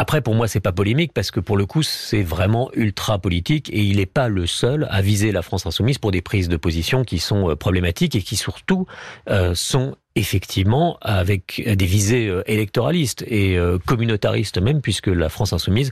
Après, 0.00 0.20
pour 0.20 0.36
moi, 0.36 0.46
c'est 0.46 0.60
pas 0.60 0.70
polémique 0.70 1.12
parce 1.12 1.32
que 1.32 1.40
pour 1.40 1.56
le 1.56 1.66
coup, 1.66 1.82
c'est 1.82 2.22
vraiment 2.22 2.70
ultra 2.74 3.18
politique 3.18 3.68
et 3.72 3.80
il 3.80 3.96
n'est 3.96 4.06
pas 4.06 4.28
le 4.28 4.46
seul 4.46 4.86
à 4.90 5.02
viser 5.02 5.32
la 5.32 5.42
France 5.42 5.66
insoumise 5.66 5.98
pour 5.98 6.12
des 6.12 6.22
prises 6.22 6.48
de 6.48 6.56
position 6.56 7.02
qui 7.02 7.18
sont 7.18 7.50
euh, 7.50 7.56
problématiques 7.56 8.14
et 8.14 8.22
qui 8.22 8.36
surtout 8.36 8.86
euh, 9.28 9.56
sont 9.56 9.96
effectivement 10.14 10.98
avec 11.00 11.60
des 11.66 11.84
visées 11.84 12.28
euh, 12.28 12.44
électoralistes 12.46 13.24
et 13.26 13.58
communautaristes 13.86 14.58
même, 14.58 14.80
puisque 14.82 15.08
la 15.08 15.28
France 15.28 15.52
insoumise 15.52 15.90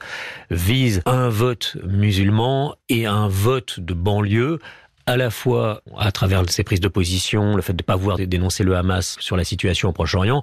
vise 0.52 1.02
un 1.04 1.28
vote 1.28 1.76
musulman 1.84 2.76
et 2.88 3.06
un 3.06 3.26
vote 3.26 3.80
de 3.80 3.92
banlieue 3.92 4.60
à 5.06 5.16
la 5.16 5.30
fois 5.30 5.82
à 5.96 6.10
travers 6.12 6.48
ses 6.50 6.64
prises 6.64 6.80
de 6.80 6.88
position, 6.88 7.54
le 7.54 7.62
fait 7.62 7.72
de 7.72 7.82
ne 7.82 7.86
pas 7.86 7.96
voir 7.96 8.18
dénoncer 8.18 8.64
le 8.64 8.76
Hamas 8.76 9.16
sur 9.20 9.36
la 9.36 9.44
situation 9.44 9.88
au 9.88 9.92
Proche-Orient, 9.92 10.42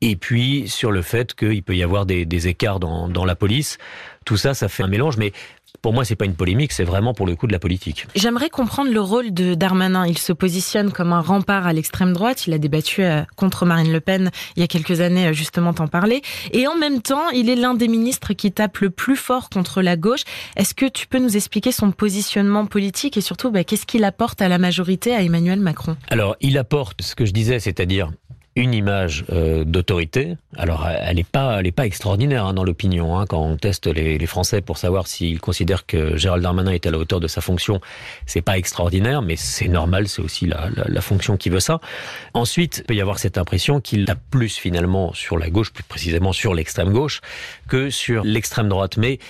et 0.00 0.16
puis 0.16 0.68
sur 0.68 0.90
le 0.90 1.02
fait 1.02 1.34
qu'il 1.34 1.62
peut 1.62 1.76
y 1.76 1.82
avoir 1.82 2.06
des, 2.06 2.48
écarts 2.48 2.80
dans, 2.80 3.08
dans, 3.08 3.24
la 3.24 3.36
police. 3.36 3.78
Tout 4.24 4.36
ça, 4.36 4.54
ça 4.54 4.68
fait 4.68 4.82
un 4.82 4.88
mélange, 4.88 5.16
mais 5.16 5.32
pour 5.82 5.92
moi, 5.92 6.04
c'est 6.04 6.16
pas 6.16 6.24
une 6.24 6.34
polémique, 6.34 6.72
c'est 6.72 6.84
vraiment 6.84 7.14
pour 7.14 7.26
le 7.26 7.36
coup 7.36 7.46
de 7.46 7.52
la 7.52 7.58
politique. 7.58 8.06
J'aimerais 8.14 8.50
comprendre 8.50 8.92
le 8.92 9.00
rôle 9.00 9.32
de 9.32 9.54
Darmanin. 9.54 10.06
Il 10.06 10.18
se 10.18 10.32
positionne 10.32 10.92
comme 10.92 11.12
un 11.12 11.20
rempart 11.20 11.66
à 11.66 11.72
l'extrême 11.72 12.12
droite. 12.12 12.46
Il 12.46 12.52
a 12.52 12.58
débattu 12.58 13.02
euh, 13.02 13.22
contre 13.36 13.66
Marine 13.66 13.92
Le 13.92 14.00
Pen 14.00 14.30
il 14.56 14.60
y 14.60 14.62
a 14.62 14.66
quelques 14.66 15.00
années, 15.00 15.28
euh, 15.28 15.32
justement, 15.32 15.72
t'en 15.72 15.88
parler. 15.88 16.22
Et 16.52 16.66
en 16.66 16.76
même 16.76 17.02
temps, 17.02 17.30
il 17.30 17.48
est 17.48 17.56
l'un 17.56 17.74
des 17.74 17.88
ministres 17.88 18.32
qui 18.32 18.52
tape 18.52 18.78
le 18.78 18.90
plus 18.90 19.16
fort 19.16 19.48
contre 19.48 19.82
la 19.82 19.96
gauche. 19.96 20.22
Est-ce 20.56 20.74
que 20.74 20.86
tu 20.86 21.06
peux 21.06 21.18
nous 21.18 21.36
expliquer 21.36 21.72
son 21.72 21.92
positionnement 21.92 22.66
politique 22.66 23.16
et 23.16 23.20
surtout, 23.20 23.50
bah, 23.50 23.64
qu'est-ce 23.64 23.86
qu'il 23.86 24.04
apporte 24.04 24.42
à 24.42 24.48
la 24.48 24.58
majorité, 24.58 25.14
à 25.14 25.22
Emmanuel 25.22 25.60
Macron? 25.60 25.96
Alors, 26.10 26.36
il 26.40 26.58
apporte 26.58 27.02
ce 27.02 27.14
que 27.14 27.24
je 27.24 27.32
disais, 27.32 27.60
c'est-à-dire 27.60 28.10
une 28.56 28.74
image 28.74 29.24
euh, 29.30 29.64
d'autorité. 29.64 30.36
Alors, 30.56 30.86
elle 30.88 31.16
n'est 31.16 31.24
pas, 31.24 31.60
elle 31.60 31.66
est 31.68 31.72
pas 31.72 31.86
extraordinaire 31.86 32.46
hein, 32.46 32.54
dans 32.54 32.64
l'opinion. 32.64 33.16
Hein, 33.16 33.26
quand 33.28 33.40
on 33.40 33.56
teste 33.56 33.86
les, 33.86 34.18
les, 34.18 34.26
Français 34.26 34.60
pour 34.60 34.76
savoir 34.76 35.06
s'ils 35.06 35.40
considèrent 35.40 35.86
que 35.86 36.16
Gérald 36.16 36.42
Darmanin 36.42 36.72
est 36.72 36.86
à 36.86 36.90
la 36.90 36.98
hauteur 36.98 37.20
de 37.20 37.28
sa 37.28 37.40
fonction, 37.40 37.80
c'est 38.26 38.42
pas 38.42 38.58
extraordinaire, 38.58 39.22
mais 39.22 39.36
c'est 39.36 39.68
normal. 39.68 40.08
C'est 40.08 40.22
aussi 40.22 40.46
la, 40.46 40.68
la, 40.74 40.84
la, 40.88 41.00
fonction 41.00 41.36
qui 41.36 41.48
veut 41.48 41.60
ça. 41.60 41.80
Ensuite, 42.34 42.78
il 42.78 42.84
peut 42.84 42.94
y 42.94 43.00
avoir 43.00 43.20
cette 43.20 43.38
impression 43.38 43.80
qu'il 43.80 44.10
a 44.10 44.16
plus 44.16 44.56
finalement 44.56 45.12
sur 45.14 45.38
la 45.38 45.48
gauche, 45.48 45.72
plus 45.72 45.84
précisément 45.84 46.32
sur 46.32 46.52
l'extrême 46.52 46.92
gauche, 46.92 47.20
que 47.68 47.88
sur 47.88 48.24
l'extrême 48.24 48.68
droite. 48.68 48.96
Mais 48.96 49.20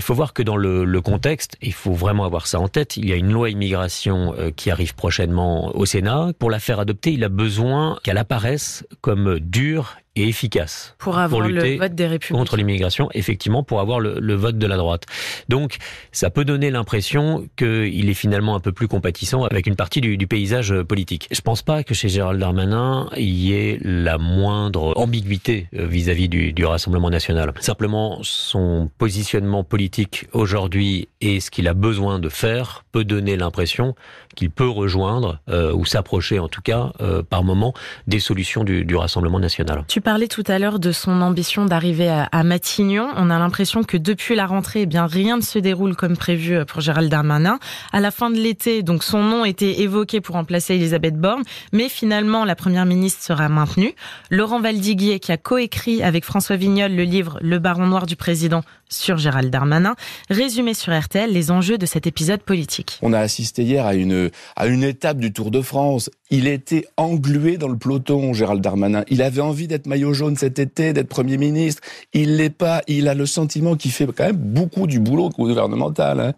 il 0.00 0.02
faut 0.02 0.14
voir 0.14 0.32
que 0.32 0.42
dans 0.42 0.56
le, 0.56 1.00
contexte, 1.02 1.58
il 1.60 1.74
faut 1.74 1.92
vraiment 1.92 2.24
avoir 2.24 2.46
ça 2.46 2.58
en 2.58 2.68
tête, 2.68 2.96
il 2.96 3.06
y 3.06 3.12
a 3.12 3.16
une 3.16 3.30
loi 3.30 3.50
immigration 3.50 4.34
euh, 4.38 4.50
qui 4.50 4.70
arrive 4.70 4.94
prochainement 4.94 5.76
au 5.76 5.84
Sénat. 5.84 6.30
Pour 6.38 6.50
la 6.50 6.58
faire 6.58 6.80
adopter, 6.80 7.12
il 7.12 7.22
a 7.22 7.28
besoin 7.28 7.98
qu'elle 8.02 8.16
apparaisse 8.16 8.86
comme 9.02 9.38
dure 9.40 9.98
et 10.20 10.28
efficace 10.28 10.94
pour 10.98 11.18
avoir 11.18 11.42
lutter 11.42 11.72
le 11.72 11.78
vote 11.78 11.94
des 11.94 12.06
républicains 12.06 12.38
contre 12.38 12.56
l'immigration, 12.56 13.08
effectivement, 13.14 13.62
pour 13.62 13.80
avoir 13.80 14.00
le, 14.00 14.18
le, 14.20 14.34
vote 14.34 14.58
de 14.58 14.66
la 14.66 14.76
droite. 14.76 15.04
Donc, 15.48 15.76
ça 16.12 16.30
peut 16.30 16.44
donner 16.44 16.70
l'impression 16.70 17.46
qu'il 17.56 18.08
est 18.08 18.14
finalement 18.14 18.54
un 18.54 18.60
peu 18.60 18.72
plus 18.72 18.88
compatissant 18.88 19.44
avec 19.44 19.66
une 19.66 19.76
partie 19.76 20.00
du, 20.00 20.16
du 20.16 20.26
paysage 20.26 20.74
politique. 20.82 21.28
Je 21.30 21.40
pense 21.40 21.62
pas 21.62 21.82
que 21.84 21.94
chez 21.94 22.08
Gérald 22.08 22.40
Darmanin, 22.40 23.08
il 23.16 23.30
y 23.30 23.54
ait 23.54 23.78
la 23.82 24.18
moindre 24.18 24.92
ambiguïté 24.96 25.68
euh, 25.74 25.86
vis-à-vis 25.86 26.26
-vis 26.26 26.28
du, 26.28 26.52
du 26.52 26.64
Rassemblement 26.64 27.10
national. 27.10 27.52
Simplement, 27.60 28.18
son 28.22 28.90
positionnement 28.98 29.64
politique 29.64 30.26
aujourd'hui 30.32 31.08
et 31.20 31.40
ce 31.40 31.50
qu'il 31.50 31.68
a 31.68 31.74
besoin 31.74 32.18
de 32.18 32.28
faire 32.28 32.84
peut 32.92 33.04
donner 33.04 33.36
l'impression 33.36 33.94
qu'il 34.36 34.50
peut 34.50 34.68
rejoindre, 34.68 35.40
euh, 35.48 35.72
ou 35.72 35.84
s'approcher 35.84 36.38
en 36.38 36.48
tout 36.48 36.62
cas, 36.62 36.92
euh, 37.00 37.22
par 37.22 37.42
moment, 37.44 37.74
des 38.06 38.20
solutions 38.20 38.64
du, 38.64 38.84
du 38.84 38.96
Rassemblement 38.96 39.40
national. 39.40 39.84
Tu 39.88 40.00
parlais 40.10 40.26
tout 40.26 40.42
à 40.48 40.58
l'heure 40.58 40.80
de 40.80 40.90
son 40.90 41.22
ambition 41.22 41.66
d'arriver 41.66 42.08
à, 42.08 42.42
Matignon. 42.42 43.10
On 43.14 43.30
a 43.30 43.38
l'impression 43.38 43.84
que 43.84 43.96
depuis 43.96 44.34
la 44.34 44.44
rentrée, 44.44 44.80
eh 44.80 44.86
bien 44.86 45.06
rien 45.06 45.36
ne 45.36 45.40
se 45.40 45.56
déroule 45.60 45.94
comme 45.94 46.16
prévu 46.16 46.56
euh, 46.56 46.64
pour 46.64 46.80
Gérald 46.80 47.08
Darmanin. 47.08 47.60
À 47.92 48.00
la 48.00 48.10
fin 48.10 48.28
de 48.28 48.34
l'été, 48.34 48.82
donc 48.82 49.04
son 49.04 49.22
nom 49.22 49.44
était 49.44 49.82
évoqué 49.82 50.20
pour 50.20 50.34
remplacer 50.34 50.74
Elisabeth 50.74 51.14
Borne, 51.14 51.44
mais 51.72 51.88
finalement 51.88 52.44
la 52.44 52.56
première 52.56 52.86
ministre 52.86 53.22
sera 53.22 53.48
maintenue. 53.48 53.94
Laurent 54.30 54.58
Valdiguier, 54.58 55.20
qui 55.20 55.30
a 55.30 55.36
coécrit 55.36 56.02
avec 56.02 56.24
François 56.24 56.56
Vignol 56.56 56.90
le 56.90 57.04
livre 57.04 57.38
Le 57.40 57.60
Baron 57.60 57.86
Noir 57.86 58.06
du 58.06 58.16
président 58.16 58.62
sur 58.90 59.16
Gérald 59.16 59.50
Darmanin, 59.50 59.94
résumé 60.28 60.74
sur 60.74 60.98
RTL 60.98 61.32
les 61.32 61.50
enjeux 61.50 61.78
de 61.78 61.86
cet 61.86 62.06
épisode 62.06 62.42
politique. 62.42 62.98
On 63.02 63.12
a 63.12 63.18
assisté 63.20 63.62
hier 63.62 63.86
à 63.86 63.94
une 63.94 64.30
à 64.56 64.66
une 64.66 64.84
étape 64.84 65.18
du 65.18 65.32
Tour 65.32 65.50
de 65.50 65.62
France. 65.62 66.10
Il 66.30 66.46
était 66.46 66.86
englué 66.96 67.56
dans 67.56 67.68
le 67.68 67.78
peloton, 67.78 68.32
Gérald 68.32 68.60
Darmanin. 68.60 69.04
Il 69.08 69.22
avait 69.22 69.40
envie 69.40 69.66
d'être 69.66 69.86
maillot 69.86 70.12
jaune 70.12 70.36
cet 70.36 70.58
été, 70.58 70.92
d'être 70.92 71.08
Premier 71.08 71.38
ministre. 71.38 71.82
Il 72.12 72.36
l'est 72.36 72.50
pas. 72.50 72.82
Il 72.86 73.08
a 73.08 73.14
le 73.14 73.26
sentiment 73.26 73.76
qu'il 73.76 73.90
fait 73.90 74.06
quand 74.06 74.24
même 74.24 74.36
beaucoup 74.36 74.86
du 74.86 75.00
boulot 75.00 75.30
gouvernemental. 75.30 76.20
Hein. 76.20 76.32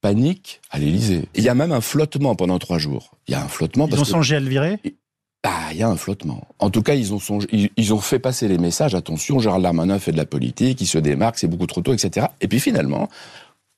Panique 0.00 0.60
à 0.70 0.78
l'Élysée. 0.78 1.28
Il 1.34 1.44
y 1.44 1.48
a 1.48 1.54
même 1.54 1.72
un 1.72 1.82
flottement 1.82 2.34
pendant 2.34 2.58
trois 2.58 2.78
jours. 2.78 3.12
Il 3.28 3.32
y 3.32 3.34
a 3.34 3.42
un 3.42 3.48
flottement. 3.48 3.86
Ils 3.86 4.00
ont 4.00 4.04
songé 4.04 4.36
à 4.36 4.40
le 4.40 4.48
virer? 4.48 4.78
Bah, 5.42 5.72
il 5.72 5.78
y 5.78 5.82
a 5.82 5.88
un 5.88 5.96
flottement. 5.96 6.46
En 6.58 6.70
tout 6.70 6.82
cas, 6.82 6.94
ils 6.94 7.14
ont, 7.14 8.00
fait 8.00 8.18
passer 8.18 8.46
les 8.46 8.58
messages. 8.58 8.94
Attention, 8.94 9.38
Gérald 9.38 9.62
Darmanin 9.62 9.98
fait 9.98 10.12
de 10.12 10.18
la 10.18 10.26
politique, 10.26 10.80
il 10.80 10.86
se 10.86 10.98
démarque, 10.98 11.38
c'est 11.38 11.48
beaucoup 11.48 11.66
trop 11.66 11.80
tôt, 11.80 11.94
etc. 11.94 12.26
Et 12.40 12.48
puis 12.48 12.60
finalement, 12.60 13.08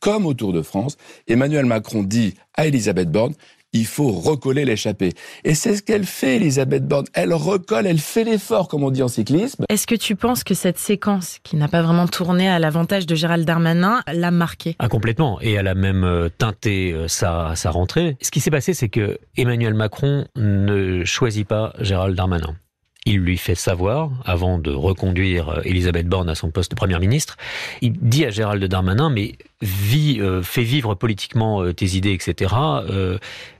comme 0.00 0.26
au 0.26 0.34
Tour 0.34 0.52
de 0.52 0.62
France, 0.62 0.96
Emmanuel 1.28 1.66
Macron 1.66 2.02
dit 2.02 2.34
à 2.54 2.66
Elisabeth 2.66 3.10
Borne, 3.10 3.34
il 3.72 3.86
faut 3.86 4.10
recoller 4.10 4.64
l'échappée. 4.64 5.12
Et 5.44 5.54
c'est 5.54 5.76
ce 5.76 5.82
qu'elle 5.82 6.04
fait, 6.04 6.36
Elisabeth 6.36 6.86
Borne. 6.86 7.06
Elle 7.14 7.32
recolle, 7.32 7.86
elle 7.86 7.98
fait 7.98 8.24
l'effort, 8.24 8.68
comme 8.68 8.84
on 8.84 8.90
dit 8.90 9.02
en 9.02 9.08
cyclisme. 9.08 9.64
Est-ce 9.68 9.86
que 9.86 9.94
tu 9.94 10.16
penses 10.16 10.44
que 10.44 10.54
cette 10.54 10.78
séquence, 10.78 11.38
qui 11.42 11.56
n'a 11.56 11.68
pas 11.68 11.82
vraiment 11.82 12.06
tourné 12.06 12.48
à 12.48 12.58
l'avantage 12.58 13.06
de 13.06 13.14
Gérald 13.14 13.46
Darmanin, 13.46 14.02
l'a 14.12 14.30
marqué? 14.30 14.76
Ah, 14.78 14.88
Complètement. 14.88 15.40
Et 15.40 15.52
elle 15.52 15.68
a 15.68 15.74
même 15.74 16.04
euh, 16.04 16.28
teinté 16.28 16.92
euh, 16.92 17.08
sa, 17.08 17.54
sa 17.56 17.70
rentrée. 17.70 18.16
Ce 18.20 18.30
qui 18.30 18.40
s'est 18.40 18.50
passé, 18.50 18.74
c'est 18.74 18.88
que 18.88 19.18
Emmanuel 19.36 19.74
Macron 19.74 20.26
ne 20.36 21.04
choisit 21.04 21.46
pas 21.46 21.72
Gérald 21.80 22.14
Darmanin. 22.16 22.54
Il 23.04 23.18
lui 23.18 23.36
fait 23.36 23.56
savoir, 23.56 24.10
avant 24.24 24.58
de 24.58 24.70
reconduire 24.70 25.48
euh, 25.48 25.60
Elisabeth 25.64 26.06
Borne 26.06 26.28
à 26.28 26.36
son 26.36 26.52
poste 26.52 26.70
de 26.70 26.76
Première 26.76 27.00
ministre, 27.00 27.36
il 27.80 27.94
dit 27.94 28.24
à 28.24 28.30
Gérald 28.30 28.62
Darmanin, 28.64 29.10
mais 29.10 29.32
vis, 29.60 30.20
euh, 30.20 30.40
fais 30.42 30.62
vivre 30.62 30.94
politiquement 30.94 31.62
euh, 31.62 31.72
tes 31.72 31.96
idées, 31.96 32.12
etc. 32.12 32.54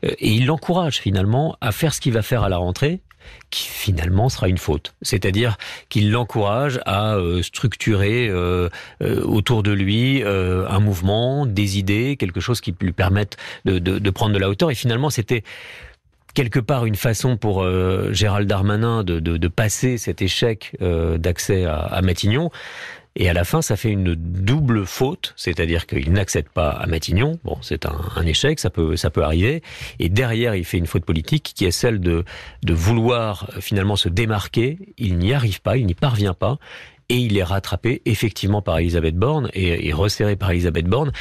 et 0.02 0.30
il 0.30 0.46
l'encourage 0.46 1.00
finalement 1.00 1.56
à 1.60 1.72
faire 1.72 1.92
ce 1.92 2.00
qu'il 2.00 2.12
va 2.12 2.22
faire 2.22 2.44
à 2.44 2.48
la 2.48 2.58
rentrée, 2.58 3.00
qui 3.50 3.66
finalement 3.66 4.28
sera 4.28 4.48
une 4.48 4.58
faute. 4.58 4.94
C'est-à-dire 5.02 5.56
qu'il 5.88 6.12
l'encourage 6.12 6.80
à 6.86 7.16
structurer 7.42 8.30
autour 9.00 9.62
de 9.62 9.70
lui 9.70 10.22
un 10.24 10.80
mouvement, 10.80 11.46
des 11.46 11.78
idées, 11.78 12.16
quelque 12.16 12.40
chose 12.40 12.60
qui 12.60 12.74
lui 12.80 12.92
permette 12.92 13.36
de, 13.64 13.78
de, 13.78 13.98
de 13.98 14.10
prendre 14.10 14.34
de 14.34 14.38
la 14.38 14.48
hauteur. 14.48 14.70
Et 14.70 14.74
finalement, 14.74 15.10
c'était 15.10 15.44
quelque 16.34 16.60
part 16.60 16.86
une 16.86 16.96
façon 16.96 17.36
pour 17.36 17.62
euh, 17.62 18.12
Gérald 18.12 18.48
Darmanin 18.48 19.04
de, 19.04 19.20
de, 19.20 19.36
de, 19.36 19.48
passer 19.48 19.98
cet 19.98 20.22
échec 20.22 20.76
euh, 20.80 21.18
d'accès 21.18 21.64
à, 21.64 21.76
à, 21.76 22.02
Matignon. 22.02 22.50
Et 23.14 23.28
à 23.28 23.34
la 23.34 23.44
fin, 23.44 23.60
ça 23.60 23.76
fait 23.76 23.90
une 23.90 24.14
double 24.14 24.86
faute, 24.86 25.34
c'est-à-dire 25.36 25.86
qu'il 25.86 26.12
n'accède 26.12 26.48
pas 26.48 26.70
à 26.70 26.86
Matignon. 26.86 27.38
Bon, 27.44 27.58
c'est 27.60 27.84
un, 27.84 28.00
un, 28.16 28.24
échec, 28.24 28.58
ça 28.58 28.70
peut, 28.70 28.96
ça 28.96 29.10
peut 29.10 29.22
arriver. 29.22 29.62
Et 29.98 30.08
derrière, 30.08 30.54
il 30.54 30.64
fait 30.64 30.78
une 30.78 30.86
faute 30.86 31.04
politique 31.04 31.52
qui 31.54 31.66
est 31.66 31.72
celle 31.72 32.00
de, 32.00 32.24
de 32.62 32.72
vouloir 32.72 33.50
euh, 33.54 33.60
finalement 33.60 33.96
se 33.96 34.08
démarquer. 34.08 34.78
Il 34.96 35.18
n'y 35.18 35.34
arrive 35.34 35.60
pas, 35.60 35.76
il 35.76 35.84
n'y 35.84 35.94
parvient 35.94 36.34
pas 36.34 36.58
et 37.08 37.16
il 37.16 37.36
est 37.36 37.42
rattrapé 37.42 38.00
effectivement 38.06 38.62
par 38.62 38.78
Elisabeth 38.78 39.16
Borne 39.16 39.50
et, 39.52 39.88
et 39.88 39.92
resserré 39.92 40.34
par 40.34 40.50
Elisabeth 40.50 40.86
Borne. 40.86 41.12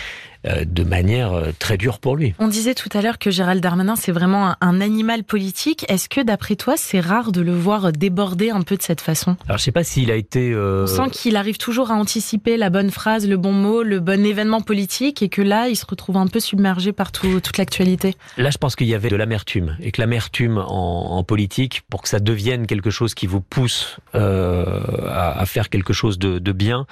Euh, 0.48 0.66
de 0.66 0.84
manière 0.84 1.34
euh, 1.34 1.52
très 1.60 1.78
dure 1.78 2.00
pour 2.00 2.16
lui. 2.16 2.34
On 2.40 2.48
disait 2.48 2.74
tout 2.74 2.90
à 2.94 3.04
l'heure 3.04 3.20
que 3.20 3.30
Gérald 3.30 3.62
Darmanin, 3.62 3.96
c'est 3.96 4.12
vraiment 4.12 4.56
un, 4.60 4.82
animal 4.82 5.24
politique. 5.24 5.86
Est-ce 5.88 6.10
que, 6.10 6.20
d'après 6.20 6.56
toi, 6.56 6.78
c'est 6.78 7.00
rare 7.00 7.32
de 7.32 7.42
le 7.42 7.54
voir 7.54 7.92
déborder 7.92 8.50
un 8.50 8.62
peu 8.62 8.76
de 8.76 8.82
cette 8.82 9.02
façon? 9.02 9.38
Alors, 9.46 9.60
je 9.60 9.64
sais 9.64 9.72
pas 9.72 9.84
s'il 9.84 10.10
a 10.10 10.16
été... 10.16 10.52
Euh... 10.52 10.86
On 10.86 10.88
sent 10.88 11.12
qu'il 11.12 11.36
arrive 11.36 11.60
toujours 11.60 11.92
à 11.92 11.94
anticiper 11.94 12.58
la 12.58 12.72
bonne 12.72 12.90
phrase, 12.90 13.28
le 13.28 13.38
bon 13.38 13.52
mot, 13.52 13.84
le 13.84 14.00
bon 14.00 14.26
événement 14.26 14.62
politique, 14.62 15.22
et 15.22 15.30
que 15.30 15.44
là, 15.44 15.68
il 15.68 15.76
se 15.76 15.86
retrouve 15.86 16.18
un 16.18 16.26
peu 16.26 16.40
submergé 16.40 16.92
par 16.92 17.12
tout, 17.12 17.40
toute 17.40 17.60
l'actualité. 17.60 18.16
Là, 18.38 18.50
je 18.50 18.58
pense 18.58 18.76
qu'il 18.76 18.88
y 18.88 18.96
avait 18.96 19.10
de 19.10 19.18
l'amertume, 19.18 19.78
et 19.80 19.92
que 19.92 20.02
l'amertume 20.02 20.58
en, 20.58 21.18
en, 21.18 21.24
politique, 21.24 21.84
pour 21.88 22.02
que 22.02 22.10
ça 22.10 22.20
devienne 22.20 22.66
quelque 22.66 22.90
chose 22.90 23.14
qui 23.14 23.28
vous 23.28 23.42
pousse 23.42 23.98
euh, 24.16 24.80
à, 25.08 25.40
à, 25.40 25.46
faire 25.46 25.70
quelque 25.70 25.94
chose 25.94 26.18
de, 26.18 26.40
de 26.40 26.52
bien, 26.52 26.88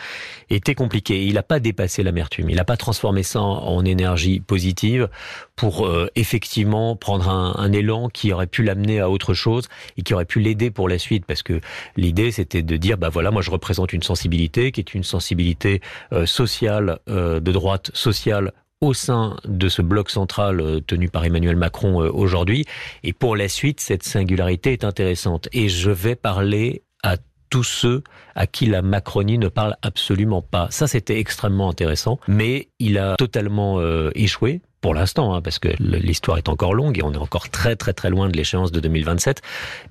était 0.51 0.75
compliqué. 0.75 1.25
Il 1.25 1.33
n'a 1.33 1.43
pas 1.43 1.59
dépassé 1.59 2.03
l'amertume, 2.03 2.51
il 2.51 2.55
n'a 2.55 2.63
pas 2.63 2.77
transformé 2.77 3.23
ça 3.23 3.38
en 3.41 3.83
énergie 3.85 4.39
positive 4.39 5.09
pour 5.55 5.85
euh, 5.85 6.09
effectivement 6.15 6.95
prendre 6.95 7.29
un, 7.29 7.71
élan 7.73 8.09
qui 8.09 8.31
aurait 8.33 8.47
pu 8.47 8.63
l'amener 8.63 8.99
à 8.99 9.09
autre 9.09 9.33
chose 9.33 9.67
et 9.97 10.01
qui 10.01 10.13
aurait 10.13 10.25
pu 10.25 10.39
l'aider 10.39 10.71
pour 10.71 10.87
la 10.87 10.97
suite 10.97 11.25
parce 11.25 11.43
que 11.43 11.59
l'idée 11.97 12.31
c'était 12.31 12.63
de 12.63 12.77
dire 12.77 12.97
bah 12.97 13.09
voilà 13.09 13.29
moi 13.29 13.41
je 13.41 13.51
représente 13.51 13.93
une 13.93 14.01
sensibilité 14.01 14.71
qui 14.71 14.79
est 14.79 14.93
une 14.93 15.03
sensibilité 15.03 15.81
euh, 16.13 16.25
sociale 16.25 16.99
euh, 17.09 17.39
de 17.39 17.51
droite 17.51 17.91
sociale 17.93 18.53
au 18.81 18.93
sein 18.93 19.35
de 19.45 19.67
ce 19.67 19.81
bloc 19.81 20.09
central 20.09 20.81
tenu 20.87 21.09
par 21.09 21.25
Emmanuel 21.25 21.57
Macron 21.57 21.97
aujourd'hui. 21.97 22.63
Et 23.03 23.11
pour 23.11 23.35
la 23.35 23.49
suite, 23.49 23.81
cette 23.81 24.03
singularité 24.03 24.71
est 24.71 24.85
intéressante. 24.85 25.49
Et 25.51 25.67
je 25.67 25.91
vais 25.91 26.15
parler 26.15 26.83
à 27.03 27.17
tous 27.49 27.63
ceux 27.63 28.03
à 28.35 28.47
qui 28.47 28.65
la 28.65 28.81
Macronie 28.81 29.37
ne 29.37 29.47
parle 29.47 29.75
absolument 29.81 30.41
pas. 30.41 30.67
Ça, 30.71 30.87
c'était 30.87 31.19
extrêmement 31.19 31.69
intéressant, 31.69 32.19
mais 32.27 32.69
il 32.79 32.97
a 32.97 33.15
totalement 33.15 33.79
euh, 33.79 34.11
échoué 34.15 34.61
pour 34.81 34.93
l'instant, 34.93 35.33
hein, 35.33 35.41
parce 35.41 35.59
que 35.59 35.69
l'histoire 35.79 36.37
est 36.37 36.47
encore 36.47 36.73
longue 36.73 36.97
et 36.97 37.03
on 37.03 37.11
est 37.13 37.17
encore 37.17 37.49
très 37.49 37.75
très 37.75 37.93
très 37.93 38.09
loin 38.09 38.29
de 38.29 38.37
l'échéance 38.37 38.71
de 38.71 38.79
2027, 38.79 39.41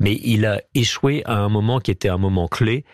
mais 0.00 0.18
il 0.24 0.46
a 0.46 0.62
échoué 0.74 1.22
à 1.26 1.36
un 1.36 1.48
moment 1.48 1.78
qui 1.78 1.90
était 1.90 2.08
un 2.08 2.16
moment 2.16 2.48
clé 2.48 2.84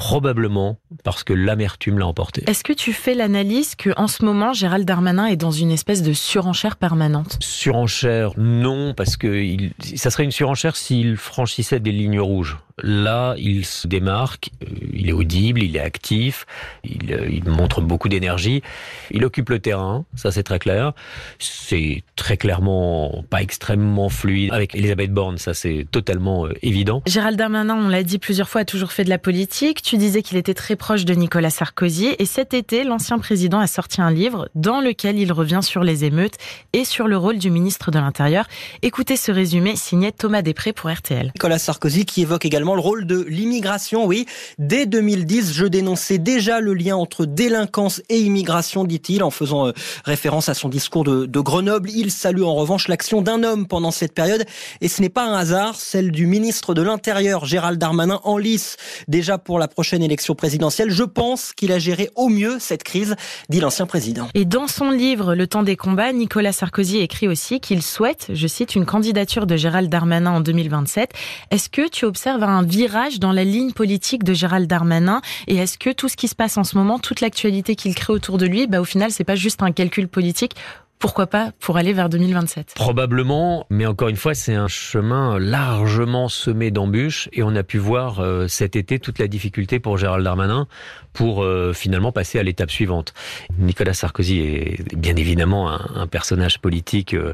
probablement 0.00 0.78
parce 1.04 1.24
que 1.24 1.34
l'amertume 1.34 1.98
l'a 1.98 2.06
emporté. 2.06 2.42
Est-ce 2.46 2.64
que 2.64 2.72
tu 2.72 2.94
fais 2.94 3.12
l'analyse 3.12 3.74
que 3.74 3.90
en 3.98 4.08
ce 4.08 4.24
moment 4.24 4.54
Gérald 4.54 4.86
Darmanin 4.86 5.26
est 5.26 5.36
dans 5.36 5.50
une 5.50 5.70
espèce 5.70 6.02
de 6.02 6.14
surenchère 6.14 6.76
permanente? 6.76 7.36
Surenchère, 7.40 8.32
non, 8.38 8.94
parce 8.94 9.18
que 9.18 9.26
il, 9.26 9.72
ça 9.96 10.10
serait 10.10 10.24
une 10.24 10.30
surenchère 10.30 10.74
s'il 10.74 11.18
franchissait 11.18 11.80
des 11.80 11.92
lignes 11.92 12.18
rouges. 12.18 12.56
Là, 12.82 13.34
il 13.36 13.66
se 13.66 13.86
démarque, 13.86 14.48
euh, 14.62 14.74
il 14.94 15.10
est 15.10 15.12
audible, 15.12 15.62
il 15.62 15.76
est 15.76 15.80
actif, 15.80 16.46
il, 16.82 17.12
euh, 17.12 17.28
il 17.30 17.44
montre 17.44 17.82
beaucoup 17.82 18.08
d'énergie, 18.08 18.62
il 19.10 19.22
occupe 19.22 19.50
le 19.50 19.58
terrain, 19.58 20.06
ça 20.14 20.30
c'est 20.30 20.42
très 20.42 20.58
clair. 20.58 20.92
C'est 21.38 22.02
très 22.16 22.38
clairement 22.38 23.22
pas 23.28 23.42
extrêmement 23.42 24.08
fluide. 24.08 24.50
Avec 24.54 24.74
Elisabeth 24.74 25.12
Borne, 25.12 25.36
ça 25.36 25.52
c'est 25.52 25.86
totalement 25.90 26.46
euh, 26.46 26.54
évident. 26.62 27.02
Gérald 27.06 27.36
Darmanin, 27.36 27.76
on 27.76 27.88
l'a 27.88 28.02
dit 28.02 28.18
plusieurs 28.18 28.48
fois, 28.48 28.62
a 28.62 28.64
toujours 28.64 28.92
fait 28.92 29.04
de 29.04 29.10
la 29.10 29.18
politique. 29.18 29.82
Tu 29.90 29.96
disais 29.96 30.22
qu'il 30.22 30.36
était 30.36 30.54
très 30.54 30.76
proche 30.76 31.04
de 31.04 31.14
Nicolas 31.14 31.50
Sarkozy. 31.50 32.14
Et 32.20 32.24
cet 32.24 32.54
été, 32.54 32.84
l'ancien 32.84 33.18
président 33.18 33.58
a 33.58 33.66
sorti 33.66 34.00
un 34.00 34.12
livre 34.12 34.48
dans 34.54 34.80
lequel 34.80 35.18
il 35.18 35.32
revient 35.32 35.58
sur 35.64 35.82
les 35.82 36.04
émeutes 36.04 36.36
et 36.72 36.84
sur 36.84 37.08
le 37.08 37.16
rôle 37.16 37.38
du 37.38 37.50
ministre 37.50 37.90
de 37.90 37.98
l'Intérieur. 37.98 38.46
Écoutez 38.82 39.16
ce 39.16 39.32
résumé 39.32 39.74
signé 39.74 40.12
Thomas 40.12 40.42
Després 40.42 40.72
pour 40.72 40.92
RTL. 40.92 41.32
Nicolas 41.34 41.58
Sarkozy 41.58 42.04
qui 42.04 42.22
évoque 42.22 42.44
également 42.44 42.76
le 42.76 42.80
rôle 42.80 43.04
de 43.04 43.24
l'immigration. 43.24 44.06
Oui, 44.06 44.26
dès 44.60 44.86
2010, 44.86 45.52
je 45.54 45.66
dénonçais 45.66 46.18
déjà 46.18 46.60
le 46.60 46.72
lien 46.74 46.94
entre 46.94 47.26
délinquance 47.26 48.00
et 48.08 48.20
immigration, 48.20 48.84
dit-il, 48.84 49.24
en 49.24 49.32
faisant 49.32 49.66
euh, 49.66 49.72
référence 50.04 50.48
à 50.48 50.54
son 50.54 50.68
discours 50.68 51.02
de, 51.02 51.26
de 51.26 51.40
Grenoble. 51.40 51.90
Il 51.90 52.12
salue 52.12 52.42
en 52.42 52.54
revanche 52.54 52.86
l'action 52.86 53.22
d'un 53.22 53.42
homme 53.42 53.66
pendant 53.66 53.90
cette 53.90 54.14
période. 54.14 54.44
Et 54.82 54.86
ce 54.86 55.02
n'est 55.02 55.08
pas 55.08 55.24
un 55.24 55.34
hasard, 55.34 55.74
celle 55.74 56.12
du 56.12 56.28
ministre 56.28 56.74
de 56.74 56.82
l'Intérieur, 56.82 57.44
Gérald 57.44 57.80
Darmanin, 57.80 58.20
en 58.22 58.38
lice 58.38 58.76
déjà 59.08 59.36
pour 59.36 59.58
la 59.58 59.66
prochaine 59.80 60.02
élection 60.02 60.34
présidentielle. 60.34 60.90
Je 60.90 61.04
pense 61.04 61.54
qu'il 61.54 61.72
a 61.72 61.78
géré 61.78 62.10
au 62.14 62.28
mieux 62.28 62.58
cette 62.58 62.82
crise, 62.82 63.16
dit 63.48 63.60
l'ancien 63.60 63.86
président. 63.86 64.28
Et 64.34 64.44
dans 64.44 64.68
son 64.68 64.90
livre 64.90 65.34
Le 65.34 65.46
temps 65.46 65.62
des 65.62 65.74
combats, 65.74 66.12
Nicolas 66.12 66.52
Sarkozy 66.52 66.98
écrit 66.98 67.28
aussi 67.28 67.60
qu'il 67.60 67.80
souhaite, 67.82 68.26
je 68.34 68.46
cite, 68.46 68.74
une 68.74 68.84
candidature 68.84 69.46
de 69.46 69.56
Gérald 69.56 69.88
Darmanin 69.88 70.32
en 70.32 70.40
2027. 70.40 71.14
Est-ce 71.50 71.70
que 71.70 71.88
tu 71.88 72.04
observes 72.04 72.42
un 72.42 72.62
virage 72.62 73.20
dans 73.20 73.32
la 73.32 73.42
ligne 73.42 73.72
politique 73.72 74.22
de 74.22 74.34
Gérald 74.34 74.66
Darmanin? 74.66 75.22
Et 75.46 75.56
est-ce 75.56 75.78
que 75.78 75.88
tout 75.88 76.10
ce 76.10 76.16
qui 76.18 76.28
se 76.28 76.34
passe 76.34 76.58
en 76.58 76.64
ce 76.64 76.76
moment, 76.76 76.98
toute 76.98 77.22
l'actualité 77.22 77.74
qu'il 77.74 77.94
crée 77.94 78.12
autour 78.12 78.36
de 78.36 78.44
lui, 78.44 78.66
bah, 78.66 78.82
au 78.82 78.84
final, 78.84 79.10
c'est 79.10 79.24
pas 79.24 79.34
juste 79.34 79.62
un 79.62 79.72
calcul 79.72 80.08
politique 80.08 80.56
pourquoi 81.00 81.26
pas 81.26 81.50
pour 81.60 81.78
aller 81.78 81.94
vers 81.94 82.10
2027 82.10 82.74
Probablement, 82.76 83.66
mais 83.70 83.86
encore 83.86 84.08
une 84.08 84.16
fois, 84.16 84.34
c'est 84.34 84.54
un 84.54 84.68
chemin 84.68 85.38
largement 85.38 86.28
semé 86.28 86.70
d'embûches 86.70 87.30
et 87.32 87.42
on 87.42 87.56
a 87.56 87.62
pu 87.62 87.78
voir 87.78 88.20
euh, 88.20 88.46
cet 88.48 88.76
été 88.76 88.98
toute 88.98 89.18
la 89.18 89.26
difficulté 89.26 89.80
pour 89.80 89.96
Gérald 89.96 90.22
Darmanin 90.22 90.68
pour 91.14 91.42
euh, 91.42 91.72
finalement 91.72 92.12
passer 92.12 92.38
à 92.38 92.42
l'étape 92.42 92.70
suivante. 92.70 93.14
Nicolas 93.58 93.94
Sarkozy 93.94 94.40
est 94.40 94.94
bien 94.94 95.16
évidemment 95.16 95.70
un, 95.70 96.06
personnage 96.06 96.60
politique 96.60 97.14
euh, 97.14 97.32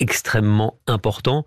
extrêmement 0.00 0.78
important, 0.86 1.44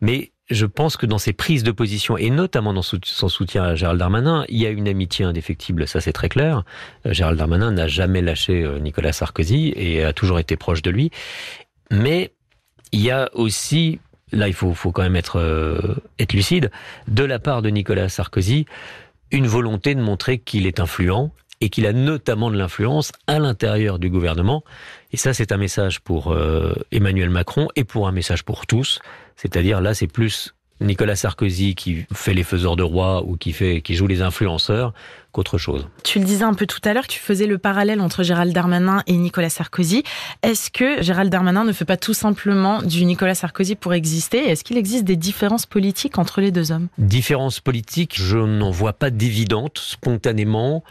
mais 0.00 0.32
je 0.50 0.66
pense 0.66 0.96
que 0.96 1.06
dans 1.06 1.18
ses 1.18 1.32
prises 1.32 1.62
de 1.62 1.70
position, 1.70 2.18
et 2.18 2.30
notamment 2.30 2.74
dans 2.74 2.82
son 2.82 3.28
soutien 3.28 3.64
à 3.64 3.74
Gérald 3.74 3.98
Darmanin, 3.98 4.44
il 4.48 4.58
y 4.60 4.66
a 4.66 4.70
une 4.70 4.88
amitié 4.88 5.24
indéfectible, 5.24 5.88
ça 5.88 6.00
c'est 6.00 6.12
très 6.12 6.28
clair. 6.28 6.64
Euh, 7.06 7.12
Gérald 7.12 7.38
Darmanin 7.38 7.72
n'a 7.72 7.86
jamais 7.86 8.20
lâché 8.20 8.62
euh, 8.62 8.78
Nicolas 8.78 9.12
Sarkozy 9.12 9.72
et 9.74 10.04
a 10.04 10.12
toujours 10.12 10.38
été 10.38 10.56
proche 10.56 10.82
de 10.82 10.90
lui. 10.90 11.10
Mais 11.90 12.32
il 12.92 13.00
y 13.00 13.10
a 13.10 13.30
aussi, 13.32 14.00
là 14.32 14.48
il 14.48 14.54
faut, 14.54 14.74
faut 14.74 14.92
quand 14.92 15.02
même 15.02 15.16
être, 15.16 15.40
euh, 15.40 15.96
être 16.18 16.34
lucide, 16.34 16.70
de 17.08 17.24
la 17.24 17.38
part 17.38 17.62
de 17.62 17.70
Nicolas 17.70 18.10
Sarkozy, 18.10 18.66
une 19.30 19.46
volonté 19.46 19.94
de 19.94 20.00
montrer 20.00 20.38
qu'il 20.38 20.66
est 20.66 20.78
influent 20.78 21.32
et 21.62 21.70
qu'il 21.70 21.86
a 21.86 21.94
notamment 21.94 22.50
de 22.50 22.58
l'influence 22.58 23.12
à 23.26 23.38
l'intérieur 23.38 23.98
du 23.98 24.10
gouvernement. 24.10 24.62
Et 25.14 25.16
ça, 25.16 25.32
c'est 25.32 25.52
un 25.52 25.58
message 25.58 26.00
pour 26.00 26.32
euh, 26.32 26.74
Emmanuel 26.90 27.30
Macron 27.30 27.68
et 27.76 27.84
pour 27.84 28.08
un 28.08 28.10
message 28.10 28.42
pour 28.42 28.66
tous. 28.66 28.98
C'est-à-dire 29.36 29.80
là, 29.80 29.94
c'est 29.94 30.08
plus 30.08 30.56
Nicolas 30.80 31.14
Sarkozy 31.14 31.76
qui 31.76 32.04
fait 32.12 32.34
les 32.34 32.42
faiseurs 32.42 32.74
de 32.74 32.82
roi 32.82 33.22
ou 33.24 33.36
qui 33.36 33.52
fait 33.52 33.80
qui 33.80 33.94
joue 33.94 34.08
les 34.08 34.22
influenceurs 34.22 34.92
qu'autre 35.30 35.56
chose. 35.56 35.86
Tu 36.02 36.18
le 36.18 36.24
disais 36.24 36.42
un 36.42 36.54
peu 36.54 36.66
tout 36.66 36.80
à 36.82 36.92
l'heure, 36.94 37.06
tu 37.06 37.20
faisais 37.20 37.46
le 37.46 37.58
parallèle 37.58 38.00
entre 38.00 38.24
Gérald 38.24 38.52
Darmanin 38.52 39.04
et 39.06 39.12
Nicolas 39.12 39.50
Sarkozy. 39.50 40.02
Est-ce 40.42 40.68
que 40.68 41.00
Gérald 41.00 41.30
Darmanin 41.30 41.62
ne 41.62 41.72
fait 41.72 41.84
pas 41.84 41.96
tout 41.96 42.12
simplement 42.12 42.82
du 42.82 43.04
Nicolas 43.04 43.36
Sarkozy 43.36 43.76
pour 43.76 43.94
exister? 43.94 44.38
Est-ce 44.38 44.64
qu'il 44.64 44.78
existe 44.78 45.04
des 45.04 45.14
différences 45.14 45.66
politiques 45.66 46.18
entre 46.18 46.40
les 46.40 46.50
deux 46.50 46.72
hommes? 46.72 46.88
Différences 46.98 47.60
politiques, 47.60 48.14
je 48.16 48.38
n'en 48.38 48.72
vois 48.72 48.94
pas 48.94 49.10
d'évidentes 49.10 49.78
spontanément. 49.78 50.82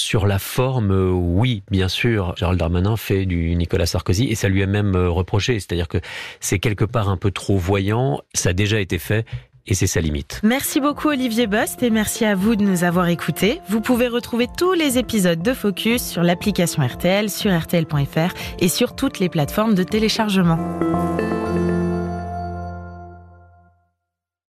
Sur 0.00 0.26
la 0.26 0.38
forme, 0.38 0.92
euh, 0.92 1.10
oui, 1.10 1.62
bien 1.70 1.86
sûr, 1.86 2.34
Gérald 2.36 2.58
Darmanin 2.58 2.96
fait 2.96 3.26
du 3.26 3.54
Nicolas 3.54 3.84
Sarkozy 3.84 4.24
et 4.24 4.34
ça 4.34 4.48
lui 4.48 4.62
a 4.62 4.66
même 4.66 4.96
euh, 4.96 5.10
reproché. 5.10 5.60
C'est-à-dire 5.60 5.88
que 5.88 5.98
c'est 6.40 6.58
quelque 6.58 6.86
part 6.86 7.10
un 7.10 7.18
peu 7.18 7.30
trop 7.30 7.58
voyant. 7.58 8.22
Ça 8.32 8.48
a 8.48 8.52
déjà 8.54 8.80
été 8.80 8.98
fait 8.98 9.26
et 9.66 9.74
c'est 9.74 9.86
sa 9.86 10.00
limite. 10.00 10.40
Merci 10.42 10.80
beaucoup 10.80 11.08
Olivier 11.08 11.46
Bost 11.46 11.82
et 11.82 11.90
merci 11.90 12.24
à 12.24 12.34
vous 12.34 12.56
de 12.56 12.64
nous 12.64 12.82
avoir 12.82 13.08
écoutés. 13.08 13.60
Vous 13.68 13.82
pouvez 13.82 14.08
retrouver 14.08 14.46
tous 14.56 14.72
les 14.72 14.96
épisodes 14.96 15.42
de 15.42 15.52
Focus 15.52 16.02
sur 16.02 16.22
l'application 16.22 16.84
RTL, 16.84 17.28
sur 17.28 17.56
rtl.fr 17.56 18.34
et 18.58 18.68
sur 18.68 18.96
toutes 18.96 19.18
les 19.18 19.28
plateformes 19.28 19.74
de 19.74 19.82
téléchargement. 19.82 20.58